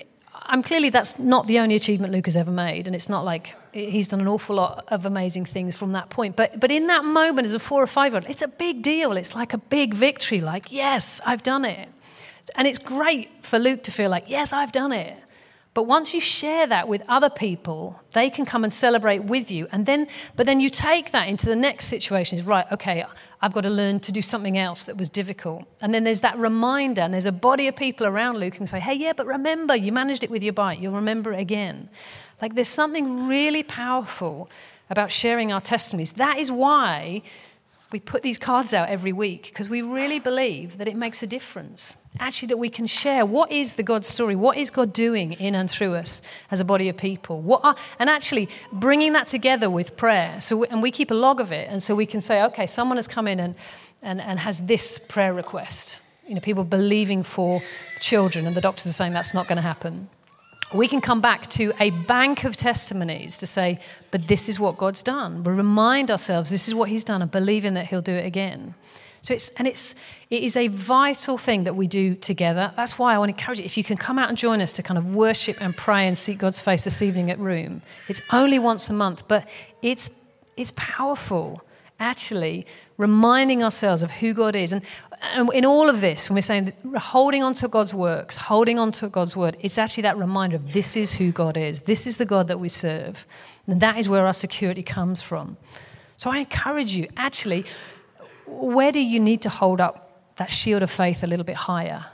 I'm 0.45 0.63
clearly 0.63 0.91
that's 0.91 1.19
not 1.19 1.47
the 1.47 1.59
only 1.59 1.77
achievement 1.77 2.13
Luke 2.13 2.27
has 2.27 2.37
ever 2.37 2.51
made, 2.51 2.87
and 2.87 2.97
it's 2.97 3.09
not 3.09 3.25
like 3.25 3.55
he's 3.73 4.09
done 4.09 4.21
an 4.21 4.29
awful 4.29 4.57
lot 4.57 4.85
of 4.89 5.07
amazing 5.07 5.45
things 5.45 5.77
from 5.77 5.93
that 5.93 6.11
point. 6.11 6.37
But 6.37 6.59
but 6.59 6.71
in 6.71 6.87
that 6.89 7.05
moment, 7.05 7.45
as 7.45 7.55
a 7.55 7.59
four 7.59 7.83
or 7.83 7.87
five 7.87 8.13
year 8.13 8.21
old, 8.21 8.31
it's 8.31 8.43
a 8.43 8.49
big 8.49 8.83
deal. 8.83 9.13
It's 9.13 9.35
like 9.35 9.53
a 9.53 9.59
big 9.59 9.95
victory. 9.95 10.41
Like 10.41 10.73
yes, 10.73 11.21
I've 11.27 11.43
done 11.43 11.65
it, 11.65 11.89
and 12.57 12.67
it's 12.67 12.79
great 12.79 13.31
for 13.43 13.59
Luke 13.59 13.83
to 13.85 13.93
feel 13.93 14.11
like 14.11 14.25
yes, 14.29 14.53
I've 14.53 14.73
done 14.73 14.93
it. 14.93 15.17
But 15.75 15.85
once 15.85 16.13
you 16.13 16.21
share 16.21 16.67
that 16.67 16.87
with 16.87 17.03
other 17.09 17.31
people, 17.31 18.03
they 18.13 18.29
can 18.29 18.45
come 18.45 18.63
and 18.63 18.71
celebrate 18.73 19.25
with 19.25 19.51
you. 19.51 19.67
And 19.73 19.87
then, 19.87 20.07
but 20.37 20.45
then 20.45 20.61
you 20.61 20.69
take 20.69 21.13
that 21.13 21.29
into 21.29 21.47
the 21.47 21.57
next 21.57 21.87
situation 21.87 22.39
is 22.39 22.45
right, 22.45 22.71
okay, 22.71 23.07
I've 23.41 23.55
got 23.55 23.63
to 23.63 23.71
learn 23.71 23.99
to 24.01 24.13
do 24.13 24.21
something 24.21 24.59
else 24.59 24.85
that 24.85 24.99
was 24.99 25.09
difficult. 25.09 25.65
And 25.81 25.95
then 25.95 26.05
there's 26.05 26.21
that 26.21 26.37
reminder, 26.37 27.01
and 27.01 27.15
there's 27.15 27.25
a 27.25 27.33
body 27.33 27.69
of 27.69 27.77
people 27.77 28.07
around 28.07 28.37
Luke 28.37 28.57
who 28.57 28.67
say, 28.67 28.81
hey, 28.81 28.95
yeah, 28.95 29.15
but 29.15 29.27
remember, 29.27 29.75
you 29.75 29.93
managed 29.93 30.23
it 30.23 30.31
with 30.31 30.43
your 30.43 30.53
bike, 30.53 30.79
you'll 30.79 30.93
remember 30.95 31.33
it 31.33 31.41
again. 31.41 31.89
Like 32.43 32.55
there's 32.55 32.69
something 32.69 33.27
really 33.27 33.63
powerful 33.63 34.51
about 34.91 35.11
sharing 35.11 35.53
our 35.53 35.61
testimonies. 35.61 36.13
That 36.15 36.37
is 36.37 36.51
why 36.51 37.23
we 37.93 38.01
put 38.01 38.23
these 38.23 38.39
cards 38.39 38.73
out 38.73 38.89
every 38.89 39.13
week 39.13 39.45
because 39.45 39.69
we 39.69 39.83
really 39.83 40.19
believe 40.19 40.79
that 40.79 40.89
it 40.89 40.97
makes 40.97 41.23
a 41.23 41.27
difference. 41.27 41.99
Actually, 42.19 42.49
that 42.49 42.57
we 42.57 42.69
can 42.69 42.87
share 42.87 43.25
what 43.25 43.53
is 43.53 43.77
the 43.77 43.83
God 43.83 44.05
story, 44.05 44.35
what 44.35 44.57
is 44.57 44.71
God 44.71 44.93
doing 44.93 45.33
in 45.35 45.55
and 45.55 45.71
through 45.71 45.95
us 45.95 46.23
as 46.51 46.61
a 46.61 46.65
body 46.65 46.89
of 46.89 46.97
people, 46.97 47.41
what 47.41 47.61
are, 47.65 47.77
and 47.99 48.11
actually 48.11 48.49
bringing 48.73 49.13
that 49.13 49.27
together 49.27 49.71
with 49.71 49.97
prayer. 49.97 50.41
So, 50.41 50.59
we, 50.59 50.67
and 50.69 50.83
we 50.83 50.91
keep 50.91 51.11
a 51.11 51.15
log 51.15 51.41
of 51.41 51.53
it, 51.53 51.69
and 51.71 51.83
so 51.83 51.95
we 51.95 52.07
can 52.07 52.21
say, 52.21 52.43
okay, 52.45 52.67
someone 52.67 52.97
has 52.97 53.09
come 53.09 53.29
in 53.29 53.41
and, 53.41 53.55
and, 54.03 54.21
and 54.21 54.39
has 54.39 54.63
this 54.63 54.99
prayer 54.99 55.33
request. 55.33 56.01
You 56.27 56.35
know, 56.35 56.41
people 56.41 56.65
believing 56.65 57.23
for 57.23 57.63
children, 58.01 58.47
and 58.47 58.57
the 58.57 58.61
doctors 58.61 58.87
are 58.87 58.95
saying 58.95 59.13
that's 59.13 59.35
not 59.35 59.49
going 59.49 59.57
to 59.57 59.63
happen. 59.63 60.09
We 60.75 60.89
can 60.89 61.01
come 61.01 61.21
back 61.21 61.49
to 61.51 61.73
a 61.81 61.91
bank 61.91 62.45
of 62.45 62.57
testimonies 62.57 63.39
to 63.39 63.47
say, 63.47 63.79
but 64.11 64.29
this 64.29 64.49
is 64.49 64.59
what 64.59 64.79
God's 64.79 65.03
done. 65.03 65.45
We 65.45 65.53
remind 65.53 66.11
ourselves 66.11 66.51
this 66.51 66.69
is 66.69 66.75
what 66.75 66.89
He's 66.89 67.05
done 67.05 67.23
and 67.23 67.31
believing 67.31 67.75
that 67.75 67.87
He'll 67.87 68.03
do 68.03 68.13
it 68.13 68.25
again. 68.25 68.75
So 69.21 69.35
it's, 69.35 69.51
and 69.51 69.69
it's, 69.69 69.95
it 70.31 70.43
is 70.43 70.57
a 70.57 70.67
vital 70.69 71.39
thing 71.39 71.65
that 71.65 71.77
we 71.77 71.87
do 71.87 72.17
together. 72.17 72.73
That's 72.75 72.99
why 72.99 73.15
I 73.15 73.19
want 73.19 73.31
to 73.31 73.41
encourage 73.41 73.61
you, 73.61 73.65
if 73.65 73.79
you 73.79 73.85
can 73.85 73.97
come 73.97 74.19
out 74.19 74.29
and 74.29 74.37
join 74.37 74.61
us 74.61 74.73
to 74.73 74.83
kind 74.83 74.99
of 74.99 75.15
worship 75.15 75.59
and 75.61 75.77
pray 75.77 76.09
and 76.09 76.19
seek 76.19 76.39
God's 76.39 76.59
face 76.59 76.83
this 76.85 77.03
evening 77.03 77.31
at 77.31 77.39
Room. 77.39 77.83
It's 78.09 78.21
only 78.33 78.59
once 78.59 78.91
a 78.91 78.93
month, 78.93 79.29
but 79.29 79.49
it's, 79.81 80.11
it's 80.57 80.73
powerful, 80.75 81.63
actually, 82.01 82.67
reminding 82.97 83.63
ourselves 83.63 84.03
of 84.03 84.11
who 84.11 84.35
God 84.35 84.57
is. 84.57 84.73
And, 84.73 84.83
and 85.23 85.51
in 85.53 85.65
all 85.65 85.89
of 85.89 86.01
this, 86.01 86.29
when 86.29 86.35
we're 86.35 86.43
saying 86.43 86.73
holding 86.97 87.43
on 87.43 87.55
to 87.55 87.69
God's 87.69 87.95
works, 87.95 88.37
holding 88.37 88.79
on 88.79 88.93
to 88.93 89.09
God's 89.09 89.37
word, 89.37 89.57
it's 89.61 89.79
actually 89.79 90.03
that 90.03 90.19
reminder 90.19 90.57
of 90.57 90.73
this 90.73 90.97
is 90.97 91.15
who 91.15 91.33
God 91.33 91.57
is. 91.57 91.83
This 91.83 92.07
is 92.07 92.17
the 92.17 92.27
God 92.27 92.49
that 92.49 92.59
we 92.59 92.69
serve. 92.69 93.27
And 93.67 93.81
that 93.81 93.99
is 93.99 94.09
where 94.09 94.27
our 94.27 94.33
security 94.33 94.83
comes 94.83 95.23
from. 95.23 95.57
So 96.17 96.31
I 96.31 96.39
encourage 96.39 96.95
you, 96.95 97.09
actually, 97.17 97.65
where 98.47 98.93
do 98.93 99.01
you 99.01 99.21
need 99.21 99.43
to 99.43 99.49
hold 99.49 99.81
up 99.81 100.35
that 100.37 100.53
shield 100.53 100.83
of 100.83 100.91
faith 100.91 101.23
a 101.23 101.27
little 101.27 101.45
bit 101.45 101.57
higher? 101.57 102.07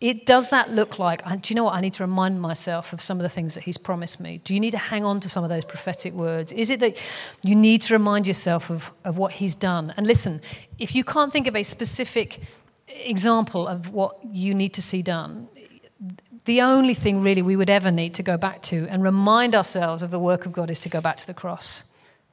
It 0.00 0.26
does 0.26 0.50
that 0.50 0.70
look 0.70 0.98
like, 0.98 1.24
do 1.40 1.52
you 1.52 1.56
know 1.56 1.64
what? 1.64 1.74
I 1.74 1.80
need 1.80 1.94
to 1.94 2.02
remind 2.02 2.40
myself 2.40 2.92
of 2.92 3.00
some 3.00 3.18
of 3.18 3.22
the 3.22 3.30
things 3.30 3.54
that 3.54 3.64
he's 3.64 3.78
promised 3.78 4.20
me. 4.20 4.42
Do 4.44 4.52
you 4.52 4.60
need 4.60 4.72
to 4.72 4.78
hang 4.78 5.06
on 5.06 5.20
to 5.20 5.30
some 5.30 5.42
of 5.42 5.48
those 5.48 5.64
prophetic 5.64 6.12
words? 6.12 6.52
Is 6.52 6.68
it 6.68 6.80
that 6.80 7.02
you 7.42 7.54
need 7.54 7.80
to 7.82 7.94
remind 7.94 8.26
yourself 8.26 8.70
of, 8.70 8.92
of 9.04 9.16
what 9.16 9.32
he's 9.32 9.54
done? 9.54 9.94
And 9.96 10.06
listen, 10.06 10.42
if 10.78 10.94
you 10.94 11.02
can't 11.02 11.32
think 11.32 11.46
of 11.46 11.56
a 11.56 11.62
specific 11.62 12.40
example 12.88 13.66
of 13.66 13.88
what 13.88 14.18
you 14.22 14.54
need 14.54 14.74
to 14.74 14.82
see 14.82 15.00
done, 15.00 15.48
the 16.44 16.60
only 16.60 16.94
thing 16.94 17.22
really 17.22 17.40
we 17.40 17.56
would 17.56 17.70
ever 17.70 17.90
need 17.90 18.14
to 18.14 18.22
go 18.22 18.36
back 18.36 18.60
to 18.62 18.86
and 18.88 19.02
remind 19.02 19.54
ourselves 19.54 20.02
of 20.02 20.10
the 20.10 20.18
work 20.18 20.44
of 20.44 20.52
God 20.52 20.70
is 20.70 20.78
to 20.80 20.90
go 20.90 21.00
back 21.00 21.16
to 21.16 21.26
the 21.26 21.34
cross. 21.34 21.84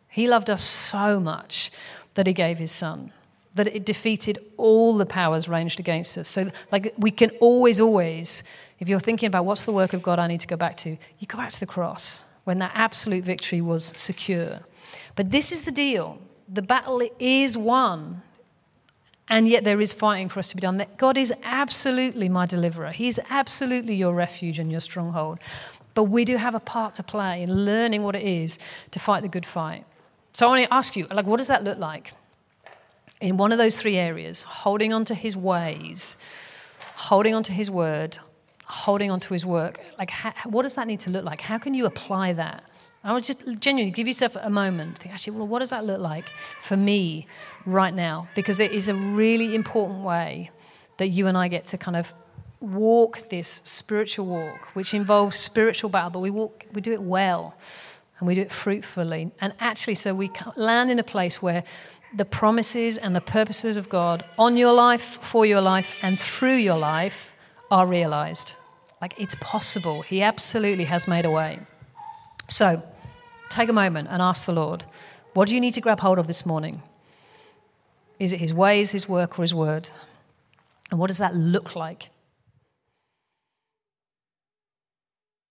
He 0.10 0.28
loved 0.28 0.50
us 0.50 0.62
so 0.62 1.18
much 1.18 1.72
that 2.16 2.28
he 2.28 2.34
gave 2.34 2.58
his 2.58 2.72
son 2.72 3.14
that 3.56 3.68
it 3.68 3.86
defeated 3.86 4.40
all 4.58 4.98
the 4.98 5.06
powers 5.06 5.48
ranged 5.48 5.80
against 5.80 6.18
us. 6.18 6.28
So, 6.28 6.50
like, 6.72 6.94
we 6.98 7.12
can 7.12 7.30
always, 7.40 7.80
always, 7.80 8.44
if 8.80 8.90
you're 8.90 9.00
thinking 9.00 9.28
about 9.28 9.46
what's 9.46 9.66
the 9.66 9.72
work 9.72 9.94
of 9.94 10.02
God 10.02 10.20
I 10.20 10.28
need 10.28 10.42
to 10.42 10.48
go 10.48 10.58
back 10.58 10.76
to, 10.78 10.90
you 10.90 11.28
go 11.28 11.38
back 11.38 11.52
to 11.52 11.60
the 11.60 11.66
cross 11.66 12.26
when 12.44 12.60
that 12.60 12.72
absolute 12.74 13.24
victory 13.24 13.62
was 13.62 13.94
secure. 13.96 14.62
But 15.16 15.32
this 15.32 15.52
is 15.52 15.62
the 15.62 15.72
deal 15.72 16.20
the 16.48 16.62
battle 16.62 17.02
is 17.20 17.58
won, 17.58 18.22
and 19.28 19.48
yet 19.48 19.64
there 19.64 19.80
is 19.80 19.94
fighting 19.94 20.30
for 20.30 20.40
us 20.40 20.50
to 20.50 20.56
be 20.56 20.62
done. 20.62 20.86
God 20.98 21.18
is 21.18 21.34
absolutely 21.44 22.30
my 22.30 22.46
deliverer, 22.46 22.92
He 22.92 23.08
is 23.08 23.20
absolutely 23.30 23.96
your 23.96 24.14
refuge 24.14 24.60
and 24.60 24.72
your 24.72 24.82
stronghold. 24.82 25.40
But 25.96 26.06
we 26.06 26.26
do 26.26 26.38
have 26.38 26.56
a 26.56 26.60
part 26.60 26.96
to 26.96 27.04
play 27.04 27.44
in 27.44 27.66
learning 27.66 28.02
what 28.02 28.16
it 28.16 28.24
is 28.24 28.58
to 28.92 29.00
fight 29.00 29.22
the 29.22 29.30
good 29.30 29.46
fight. 29.46 29.86
So 30.34 30.48
I 30.48 30.50
want 30.50 30.66
to 30.66 30.74
ask 30.74 30.96
you, 30.96 31.06
like, 31.12 31.28
what 31.28 31.38
does 31.38 31.50
that 31.50 31.64
look 31.64 31.78
like? 31.78 32.14
In 33.24 33.38
one 33.38 33.54
of 33.54 33.58
those 33.58 33.80
three 33.80 33.96
areas, 33.96 34.44
holding 34.44 34.92
on 34.92 35.06
to 35.06 35.16
his 35.16 35.36
ways, 35.38 36.18
holding 36.96 37.34
on 37.34 37.42
to 37.44 37.54
his 37.54 37.72
word, 37.72 38.18
holding 38.66 39.10
on 39.10 39.22
to 39.22 39.34
his 39.34 39.46
work, 39.46 39.80
like 39.98 40.10
how, 40.10 40.34
what 40.50 40.64
does 40.64 40.76
that 40.76 40.88
need 40.88 41.00
to 41.00 41.10
look 41.10 41.24
like? 41.24 41.40
How 41.40 41.58
can 41.58 41.74
you 41.74 41.86
apply 41.86 42.34
that? 42.34 42.66
I 43.02 43.14
would 43.14 43.24
just 43.24 43.42
genuinely 43.60 43.92
give 43.92 44.08
yourself 44.08 44.36
a 44.36 44.50
moment. 44.50 45.00
Think, 45.00 45.14
actually, 45.14 45.38
well, 45.38 45.48
what 45.48 45.60
does 45.60 45.70
that 45.70 45.86
look 45.86 46.02
like 46.02 46.26
for 46.62 46.76
me 46.76 47.26
right 47.66 47.94
now? 47.94 48.28
Because 48.36 48.60
it 48.60 48.74
is 48.74 48.90
a 48.90 48.94
really 48.94 49.56
important 49.56 50.04
way 50.04 50.52
that 50.98 51.08
you 51.08 51.28
and 51.28 51.38
I 51.38 51.48
get 51.48 51.66
to 51.68 51.78
kind 51.78 51.96
of 51.96 52.14
walk 52.60 53.30
this 53.30 53.62
spiritual 53.64 54.26
walk, 54.26 54.76
which 54.76 54.94
involves 54.94 55.38
spiritual 55.38 55.90
battle, 55.90 56.12
but 56.12 56.20
we 56.20 56.30
walk, 56.30 56.66
we 56.74 56.82
do 56.82 56.92
it 56.92 57.02
well, 57.02 57.56
and 58.20 58.28
we 58.28 58.36
do 58.36 58.42
it 58.42 58.52
fruitfully, 58.52 59.32
and 59.42 59.54
actually, 59.60 59.96
so 59.96 60.14
we 60.14 60.32
land 60.56 60.90
in 60.92 61.00
a 61.00 61.04
place 61.04 61.42
where 61.42 61.64
the 62.16 62.26
promises 62.26 62.98
and 62.98 63.16
the 63.16 63.22
purposes 63.22 63.78
of 63.78 63.90
God 63.90 64.24
on 64.38 64.58
your 64.58 64.74
life, 64.74 65.20
for 65.22 65.46
your 65.46 65.62
life, 65.62 65.96
and 66.02 66.20
through 66.20 66.56
your 66.56 66.78
life 66.78 67.36
are 67.72 67.88
realized. 67.88 68.56
Like 69.02 69.20
it's 69.20 69.36
possible. 69.36 70.02
He 70.02 70.22
absolutely 70.22 70.86
has 70.86 71.08
made 71.08 71.26
a 71.26 71.32
way. 71.32 71.60
So 72.48 72.82
take 73.50 73.70
a 73.70 73.74
moment 73.74 74.08
and 74.12 74.22
ask 74.22 74.46
the 74.46 74.54
Lord, 74.54 74.86
what 75.34 75.48
do 75.48 75.56
you 75.56 75.62
need 75.62 75.74
to 75.74 75.82
grab 75.82 76.00
hold 76.00 76.20
of 76.20 76.28
this 76.28 76.46
morning? 76.46 76.82
Is 78.20 78.32
it 78.32 78.40
His 78.40 78.54
ways, 78.54 78.92
His 78.92 79.10
work, 79.10 79.40
or 79.40 79.42
His 79.42 79.54
word? 79.54 79.90
And 80.92 81.00
what 81.00 81.08
does 81.08 81.18
that 81.18 81.36
look 81.36 81.76
like 81.76 82.10